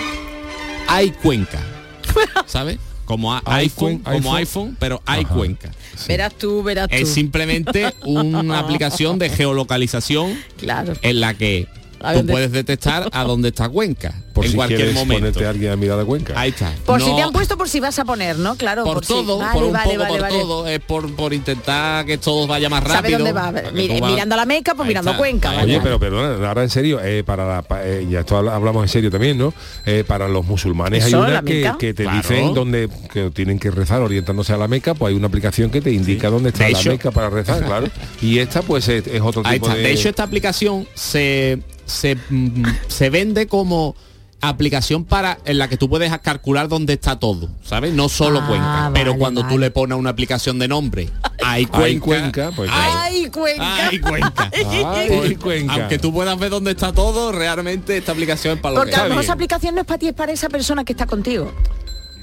[0.88, 1.60] Hay Cuenca.
[2.46, 2.78] ¿sabes?
[3.06, 4.38] Como a- iPhone, iPhone, como iPhone.
[4.38, 5.72] iPhone, pero hay Cuenca.
[6.08, 6.96] Verás tú, verás tú.
[6.96, 10.94] Es simplemente una aplicación de geolocalización Claro.
[11.02, 11.68] en la que
[12.06, 15.22] A tú puedes detectar a dónde está Cuenca Por en si cualquier quieres momento.
[15.22, 16.34] ponerte a alguien a mirar de Cuenca.
[16.36, 16.72] Ahí está.
[16.86, 18.56] Por si te han puesto, por si vas a poner, ¿no?
[18.56, 20.40] Claro, por, todo, Vale, por un vale, poco vale, por vale.
[20.40, 23.18] todo, es por, por intentar que todo vaya más ¿Sabe rápido.
[23.20, 23.52] dónde va?
[23.52, 25.52] vas- mirando la Meca, pues Ahí mirando está, Cuenca.
[25.64, 28.90] Oye, pero perdona, ahora en serio, eh, para la, eh, ya esto habla- hablamos en
[28.90, 29.54] serio también, ¿no?
[29.86, 32.18] Eh, para los musulmanes hay una que, te Claro.
[32.18, 35.82] dicen dónde que tienen que rezar orientándose a la Meca, pues hay una aplicación que
[35.82, 37.88] te indica dónde está De la hecho- Meca para rezar, claro.
[38.22, 39.78] Y esta pues es, es otro Ahí tipo está.
[39.78, 39.84] de...
[39.84, 43.96] De hecho, esta aplicación se, se, mm, se vende como
[44.42, 47.94] aplicación para en la que tú puedes calcular dónde está todo, ¿sabes?
[47.94, 51.10] No solo Ah, Cuenca, pero vale, cuando tú le pones una aplicación de nombre,
[51.44, 52.94] hay Cuenca, Hay Cuenca, pues, claro.
[52.96, 53.88] ¡Ay, Cuenca!
[53.88, 54.52] hay Cuenca.
[54.96, 55.74] Ay, Cuenca.
[55.74, 58.98] Aunque tú puedas ver dónde está todo, realmente esta aplicación es para lo Porque que
[58.98, 61.06] a lo mejor esa aplicación no es para ti, es para esa persona que está
[61.06, 61.52] contigo.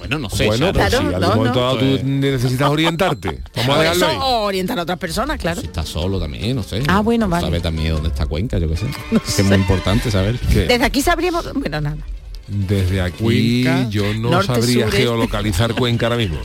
[0.02, 0.46] Bueno, no sé.
[0.46, 1.60] bueno, pues Claro, si en no, momento no.
[1.66, 3.28] dado tú necesitas orientarte.
[3.54, 4.16] Vamos a Por dejarlo eso, ahí.
[4.20, 5.60] o orientar a otras personas, claro.
[5.60, 6.82] Si está solo también, no sé.
[6.88, 7.44] Ah, bueno, vale.
[7.46, 8.86] Sabe también dónde está Cuenca, yo qué sé.
[9.26, 10.38] Es que es muy importante saber.
[10.40, 10.66] ¿Qué?
[10.66, 11.52] Desde aquí sabríamos...
[11.54, 11.96] Bueno, nada.
[12.48, 14.96] Desde aquí Cuenca, yo no norte, sabría sur, este.
[14.98, 16.38] geolocalizar Cuenca ahora mismo.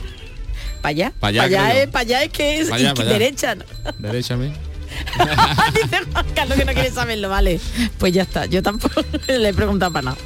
[0.80, 1.12] Para allá.
[1.18, 1.80] Pa' allá, Para allá, yo.
[1.80, 3.12] es, para allá es que es Pa' allá, pa' allá.
[3.12, 3.54] derecha.
[3.56, 3.64] ¿no?
[3.98, 4.52] Derechame.
[5.74, 7.60] Dice Juan Carlos que no quiere saberlo, vale.
[7.98, 8.46] Pues ya está.
[8.46, 10.18] Yo tampoco le he preguntado para nada.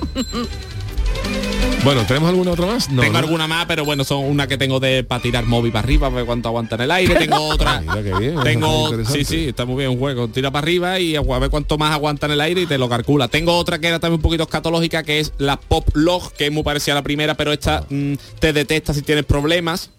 [1.85, 2.91] Bueno, ¿tenemos alguna otra más?
[2.91, 3.18] No, tengo ¿no?
[3.18, 6.16] alguna más, pero bueno, son una que tengo de para tirar móvil para arriba, para
[6.18, 7.16] ver cuánto aguanta en el aire.
[7.16, 7.81] Tengo otra.
[7.81, 10.29] Mira bien, tengo, sí, sí, está muy bien un juego.
[10.29, 12.89] Tira para arriba y a ver cuánto más aguanta en el aire y te lo
[12.89, 13.27] calcula.
[13.27, 16.53] Tengo otra que era también un poquito escatológica, que es la Pop Log, que es
[16.53, 19.91] muy parecida a la primera, pero esta mm, te detecta si tienes problemas.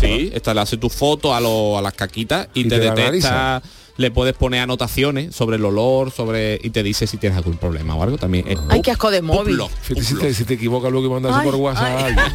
[0.00, 2.90] Sí, esta le hace tu foto a, lo- a las caquitas y, Y te, te
[2.90, 3.60] detecta.
[3.96, 7.94] Le puedes poner anotaciones sobre el olor, sobre y te dice si tienes algún problema
[7.94, 8.18] o algo.
[8.18, 9.56] También es Ay, qué asco de móvil.
[9.82, 12.16] Fíjate Pop si te, si te equivocas luego y mandas por WhatsApp ay.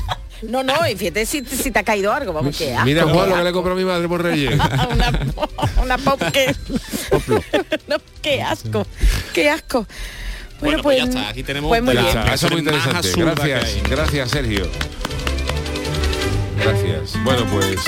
[0.42, 2.86] No, no, y fíjate si, si te ha caído algo, vamos, qué asco.
[2.86, 4.54] Mira Juan lo que le compró a mi madre por Reyes.
[4.94, 5.36] una,
[5.84, 6.56] una pop que...
[7.88, 8.86] no, qué asco,
[9.34, 9.86] qué asco.
[10.62, 12.18] Bueno, pues ya está, aquí tenemos pues muy bien.
[12.34, 13.12] Eso es muy interesante.
[13.12, 14.70] que Gracias, gracias Sergio.
[16.58, 17.24] Gracias.
[17.24, 17.80] Bueno, pues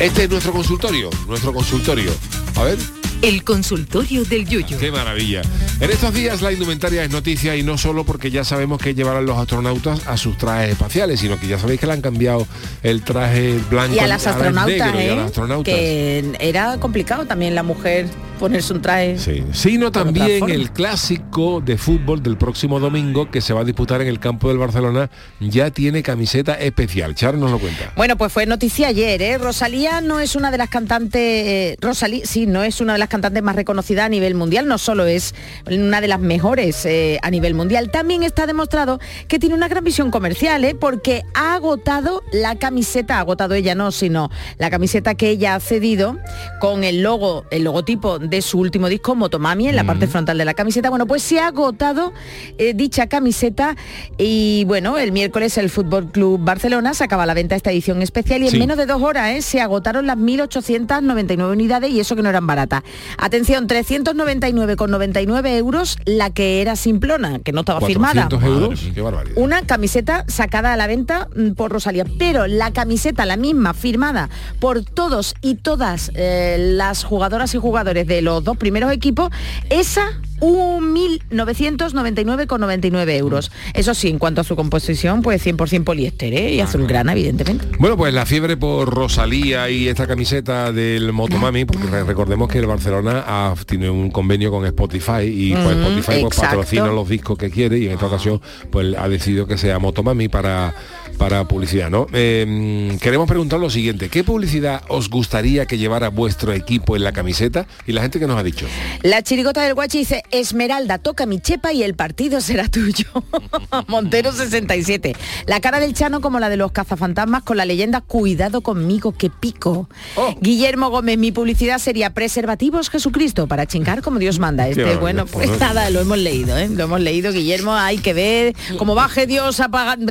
[0.00, 2.10] este es nuestro consultorio, nuestro consultorio.
[2.56, 2.78] A ver,
[3.22, 4.78] El consultorio del Yuyo.
[4.78, 5.42] qué maravilla.
[5.80, 9.24] En estos días la indumentaria es noticia y no solo porque ya sabemos que llevarán
[9.26, 12.46] los astronautas a sus trajes espaciales, sino que ya sabéis que le han cambiado
[12.82, 15.16] el traje blanco Y a las astronautas, negro, y a ¿eh?
[15.16, 15.74] las astronautas.
[15.74, 18.06] Que era complicado también la mujer
[18.36, 19.18] ponerse un traje.
[19.18, 24.00] Sí, sino también el clásico de fútbol del próximo domingo que se va a disputar
[24.02, 25.10] en el campo del Barcelona
[25.40, 27.14] ya tiene camiseta especial.
[27.14, 27.92] Char nos lo cuenta.
[27.96, 29.38] Bueno, pues fue noticia ayer, ¿eh?
[29.38, 33.08] Rosalía no es una de las cantantes, eh, Rosalía, sí, no es una de las
[33.08, 35.34] cantantes más reconocidas a nivel mundial, no solo es
[35.70, 39.84] una de las mejores eh, a nivel mundial, también está demostrado que tiene una gran
[39.84, 40.74] visión comercial, ¿eh?
[40.74, 45.60] Porque ha agotado la camiseta, ha agotado ella no, sino la camiseta que ella ha
[45.60, 46.18] cedido
[46.60, 50.44] con el logo, el logotipo de su último disco, Motomami, en la parte frontal de
[50.44, 50.90] la camiseta.
[50.90, 52.12] Bueno, pues se ha agotado
[52.58, 53.76] eh, dicha camiseta
[54.18, 58.42] y bueno, el miércoles el Fútbol Club Barcelona sacaba a la venta esta edición especial
[58.42, 58.58] y en Sí.
[58.58, 59.42] menos de dos horas ¿eh?
[59.42, 62.82] se agotaron las 1.899 unidades y eso que no eran baratas.
[63.18, 68.28] Atención, 399,99 euros la que era simplona, que no estaba firmada.
[68.28, 68.80] 400 euros.
[68.94, 69.36] Qué barbaridad.
[69.36, 74.28] Una camiseta sacada a la venta mm, por Rosalía, pero la camiseta, la misma, firmada
[74.60, 79.30] por todos y todas eh, las jugadoras y jugadores de los dos primeros equipos,
[79.70, 83.50] esa 1.999,99 euros.
[83.74, 86.54] Eso sí, en cuanto a su composición, pues 100% poliéster ¿eh?
[86.54, 87.66] y azulgrana, evidentemente.
[87.78, 92.58] Bueno, pues la fiebre por Rosalía y esta camiseta del Motomami, porque re- recordemos que
[92.58, 97.38] el Barcelona ha, tiene un convenio con Spotify y pues Spotify pues, patrocina los discos
[97.38, 100.74] que quiere y en esta ocasión pues ha decidido que sea Motomami para
[101.18, 102.06] para publicidad, ¿no?
[102.12, 107.12] Eh, queremos preguntar lo siguiente, ¿qué publicidad os gustaría que llevara vuestro equipo en la
[107.12, 107.66] camiseta?
[107.86, 108.66] Y la gente que nos ha dicho.
[109.02, 113.06] La chirigota del guachi dice, Esmeralda, toca mi chepa y el partido será tuyo.
[113.88, 115.14] Montero 67.
[115.46, 119.30] La cara del Chano como la de los cazafantasmas con la leyenda Cuidado conmigo que
[119.30, 119.88] pico.
[120.16, 120.34] Oh.
[120.40, 124.68] Guillermo Gómez, mi publicidad sería Preservativos Jesucristo para chingar como Dios manda.
[124.68, 126.68] Este, bueno, pues nada, lo hemos leído, ¿eh?
[126.68, 129.60] Lo hemos leído, Guillermo, hay que ver cómo baje Dios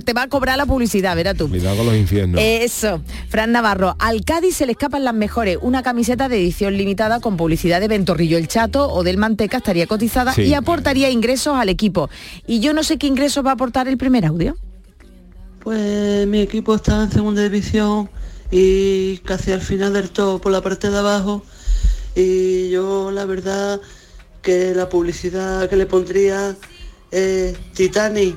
[0.04, 1.50] te va a cobrar la publicidad, verás tú.
[1.50, 2.40] Cuidado con los infiernos.
[2.42, 5.58] Eso, Fran Navarro, al Cádiz se le escapan las mejores.
[5.62, 9.88] Una camiseta de edición limitada con publicidad de Ventorrillo el Chato o del Manteca estaría
[10.06, 10.44] cotizada Sí.
[10.44, 12.10] y aportaría ingresos al equipo.
[12.48, 14.56] Y yo no sé qué ingresos va a aportar el primer audio.
[15.64, 18.10] Pues mi equipo está en segunda división
[18.52, 21.44] y casi al final del todo por la parte de abajo.
[22.16, 23.82] Y yo la verdad
[24.42, 26.56] que la publicidad que le pondría
[27.12, 28.36] es Titanic,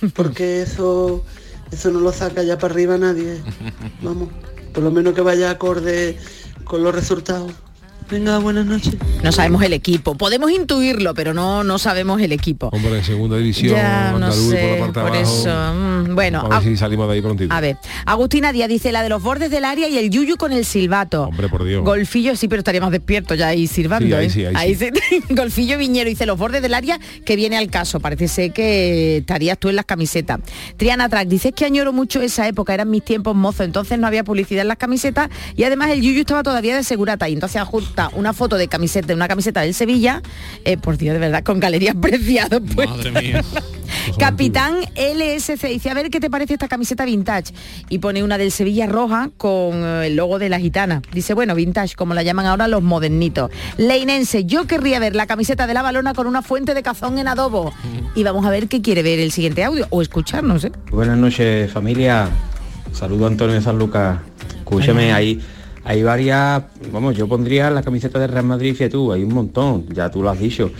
[0.14, 1.24] porque eso
[1.70, 3.40] Eso no lo saca ya para arriba nadie.
[4.02, 4.28] Vamos,
[4.74, 6.18] por lo menos que vaya acorde
[6.64, 7.52] con los resultados.
[8.12, 8.94] Venga, buenas noches.
[9.22, 10.14] No sabemos el equipo.
[10.14, 12.68] Podemos intuirlo, pero no, no sabemos el equipo.
[12.70, 15.32] Hombre, en segunda división, Ya, no sé, por la parte de por abajo.
[15.40, 15.74] eso.
[15.74, 17.54] mm, bueno, a ver a- si salimos de ahí prontito.
[17.54, 20.52] A ver, Agustina Díaz dice la de los bordes del área y el yuyu con
[20.52, 21.22] el silbato.
[21.22, 21.82] Hombre, por Dios.
[21.84, 24.06] Golfillo sí, pero estaría más despierto ya ahí silbando.
[24.06, 24.30] Sí, ahí ¿eh?
[24.30, 24.90] sí, ahí sí.
[25.30, 27.98] Golfillo Viñero dice los bordes del área que viene al caso.
[27.98, 30.40] Parece ser que estarías tú en las camisetas.
[30.76, 34.06] Triana Track dice "Es que añoro mucho esa época, eran mis tiempos mozos, entonces no
[34.06, 37.62] había publicidad en las camisetas y además el yuyu estaba todavía de segurata y entonces
[38.14, 40.22] una foto de camiseta, de una camiseta del Sevilla,
[40.64, 42.60] eh, por Dios, de verdad, con galerías preciadas.
[42.74, 42.88] Pues.
[42.88, 43.44] Madre mía.
[44.18, 47.52] Capitán LSC dice, a ver qué te parece esta camiseta vintage.
[47.88, 51.02] Y pone una del Sevilla roja con eh, el logo de la gitana.
[51.12, 53.50] Dice, bueno, vintage, como la llaman ahora los modernitos.
[53.76, 57.28] Leinense, yo querría ver la camiseta de la balona con una fuente de cazón en
[57.28, 57.72] adobo.
[58.14, 59.86] Y vamos a ver qué quiere ver el siguiente audio.
[59.90, 60.72] O escucharnos, ¿eh?
[60.90, 62.28] Buenas noches familia,
[62.92, 64.18] saludo Antonio de San Lucas.
[64.58, 65.40] Escúchame, hay,
[65.84, 66.62] hay varias,
[66.92, 70.22] vamos, yo pondría la camiseta de Real Madrid, fíjate tú, hay un montón, ya tú
[70.22, 70.70] lo has dicho.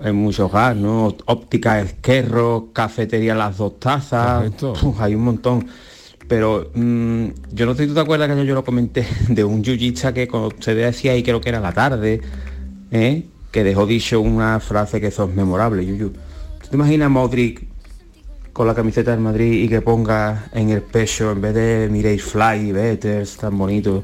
[0.00, 1.16] Hay muchos gas, ¿no?
[1.26, 4.52] Óptica Esquerro, cafetería Las Dos Tazas,
[4.98, 5.66] hay un montón.
[6.28, 9.62] Pero mm, yo no sé si tú te acuerdas que yo lo comenté de un
[9.62, 12.20] yuyista que cuando se decía ahí creo que era la tarde,
[12.90, 13.24] ¿eh?
[13.50, 16.10] que dejó dicho una frase que eso es memorable, Yuyu.
[16.10, 17.66] ¿Tú te imaginas Modric
[18.52, 22.22] con la camiseta del Madrid y que ponga en el pecho, en vez de Mireille
[22.22, 24.02] Fly, Betters, tan bonito,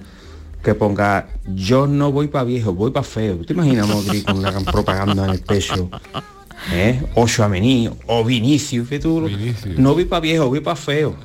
[0.63, 3.37] que ponga yo no voy para viejo, voy para feo.
[3.37, 5.91] ¿Tú te imaginas a Modric con una propaganda en el pecho?
[6.73, 7.03] ¿Eh?
[7.15, 9.29] O Chouameni, o Vinicius, tú,
[9.77, 11.17] no voy para viejo, voy para feo.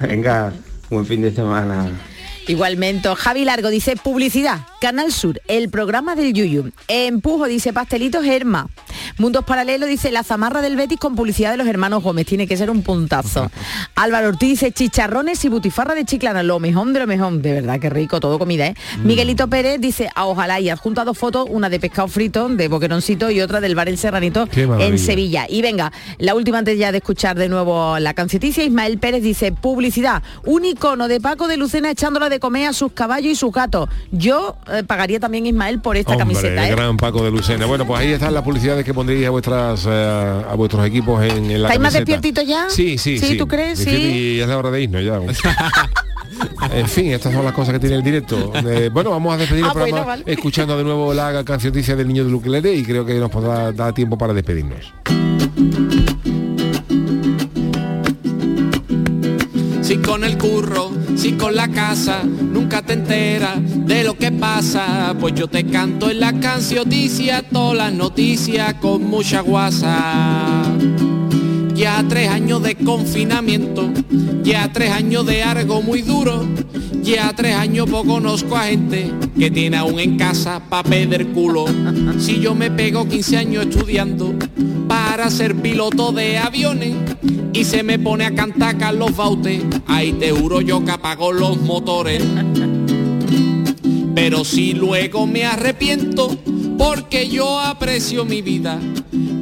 [0.00, 0.52] Venga,
[0.90, 1.90] buen fin de semana.
[2.48, 6.70] Igualmente, Javi Largo dice publicidad, Canal Sur, el programa del Yuyu.
[6.86, 8.68] Empujo dice pastelitos Herma.
[9.18, 12.26] Mundos Paralelos dice la zamarra del Betis con publicidad de los hermanos Gómez.
[12.26, 13.50] Tiene que ser un puntazo.
[13.96, 16.42] Álvaro Ortiz dice chicharrones y butifarra de chiclana.
[16.42, 17.32] Lo mejor de lo mejor.
[17.40, 18.74] De verdad, qué rico, todo comida, ¿eh?
[19.02, 23.30] Miguelito Pérez dice a ojalá y adjunta dos fotos, una de pescado frito, de boqueroncito
[23.30, 25.46] y otra del bar El Serranito en Sevilla.
[25.48, 29.50] Y venga, la última antes ya de escuchar de nuevo la canceticia, Ismael Pérez dice,
[29.50, 33.52] publicidad, un icono de Paco de Lucena echándola de comer a sus caballos y sus
[33.52, 33.88] gatos.
[34.12, 36.66] Yo eh, pagaría también Ismael por esta Hombre, camiseta.
[36.66, 36.76] el ¿eh?
[36.76, 37.66] gran Paco de Lucena.
[37.66, 41.50] Bueno, pues ahí están las publicidades que pondréis a vuestras eh, a vuestros equipos en,
[41.50, 42.66] en la ¿Estáis más despiertitos ya?
[42.68, 43.26] Sí, sí, sí.
[43.28, 43.78] ¿Sí, tú crees?
[43.78, 43.90] Sí.
[43.90, 45.20] Y es la hora de irnos ya.
[46.72, 48.52] en fin, estas son las cosas que tiene el directo.
[48.66, 50.24] Eh, bueno, vamos a despedir el Ah, bueno, programa vale.
[50.26, 53.92] escuchando de nuevo la cancioncilla del niño de Luquelele y creo que nos podrá dar
[53.92, 54.92] tiempo para despedirnos.
[59.86, 65.14] Si con el curro, si con la casa, nunca te enteras de lo que pasa.
[65.20, 70.64] Pues yo te canto en la cancioticia todas las noticias con mucha guasa.
[71.72, 73.88] Ya tres años de confinamiento,
[74.42, 76.44] ya tres años de algo muy duro,
[77.00, 81.64] ya tres años poco conozco a gente que tiene aún en casa pa' perder culo.
[82.18, 84.34] Si yo me pego 15 años estudiando
[84.88, 86.96] para ser piloto de aviones
[87.56, 91.58] y se me pone a cantar Carlos Baute, ahí te juro yo que apago los
[91.62, 92.22] motores.
[94.14, 96.36] Pero si luego me arrepiento
[96.76, 98.78] porque yo aprecio mi vida.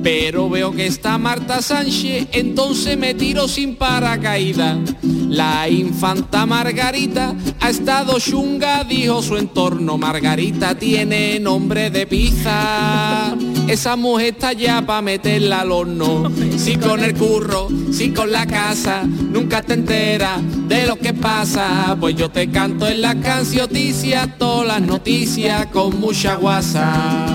[0.05, 4.77] Pero veo que está Marta Sánchez, entonces me tiro sin paracaídas.
[5.03, 9.97] La infanta Margarita ha estado chunga, dijo su entorno.
[9.97, 13.35] Margarita tiene nombre de pizza.
[13.67, 16.31] Esa mujer está ya pa' meterla al horno.
[16.59, 20.39] Si con el curro, si con la casa, nunca te enteras
[20.69, 21.97] de lo que pasa.
[21.99, 27.34] Pues yo te canto en la cancioticia todas las noticias con mucha guasa.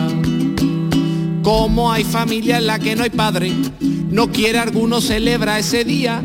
[1.49, 6.21] Como hay familia en la que no hay padre, no quiere alguno celebra ese día,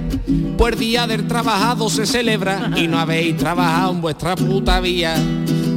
[0.58, 5.16] pues día del trabajado se celebra y no habéis trabajado en vuestra puta vía.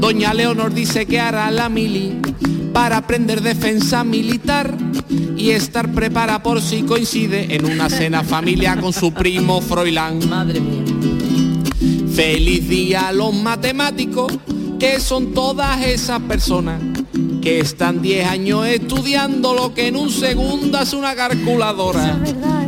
[0.02, 2.20] Doña Leonor dice que hará la mili
[2.74, 4.76] para aprender defensa militar
[5.38, 10.28] y estar preparada por si coincide en una cena familiar con su primo Froilán.
[10.28, 10.84] Madre mía.
[12.14, 14.30] Feliz día a los matemáticos,
[14.78, 16.82] que son todas esas personas
[17.48, 22.20] que están 10 años estudiando lo que en un segundo hace una calculadora.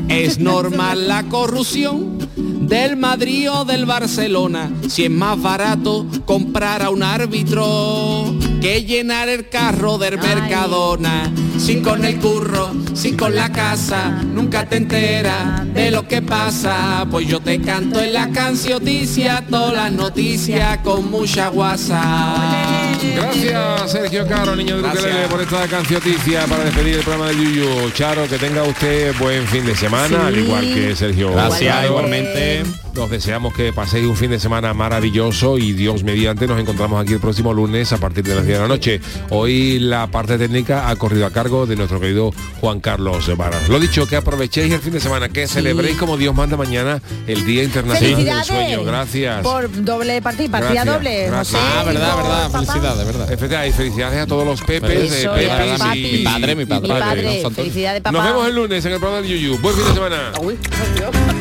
[0.07, 6.91] Es normal la corrupción del Madrid o del Barcelona, si es más barato comprar a
[6.91, 11.29] un árbitro que llenar el carro del Mercadona.
[11.57, 17.05] Si con el curro, si con la casa, nunca te enteras de lo que pasa,
[17.11, 22.88] pues yo te canto en la cancioticia todas las noticias con mucha guasa.
[23.15, 24.87] Gracias Sergio Caro, niño de.
[24.87, 27.91] Ukelele, por esta cancioticia para despedir el programa de Yuyu.
[27.91, 31.31] Charo, que tenga usted buen fin de semana, al igual que Sergio.
[31.31, 31.87] Gracias, Caro.
[31.87, 32.63] igualmente.
[32.95, 37.13] Nos deseamos que paséis un fin de semana maravilloso y Dios mediante nos encontramos aquí
[37.13, 38.99] el próximo lunes a partir de las 10 de la noche.
[39.29, 43.69] Hoy la parte técnica ha corrido a cargo de nuestro querido Juan Carlos Varas.
[43.69, 47.45] Lo dicho, que aprovechéis el fin de semana, que celebréis como Dios manda mañana el
[47.45, 48.47] Día Internacional del Felicidades.
[48.47, 48.83] Sueño.
[48.83, 49.41] Gracias.
[49.43, 51.27] Por doble partida, partida Gracias, doble.
[51.27, 51.61] gracias.
[51.63, 52.65] Ah, verdad, verdad, papá.
[52.65, 53.31] felicidades, verdad.
[53.31, 55.99] Efectivamente, y felicidades a todos los Pepes, Eso de es, Pepis papi.
[55.99, 56.81] y- Mi padre, mi padre.
[56.93, 58.03] Mi padre, felicidades.
[58.11, 59.57] Nos vemos el lunes en el programa de Yuyu.
[59.59, 60.31] Buen fin de semana.
[60.41, 61.38] Uy, por Dios.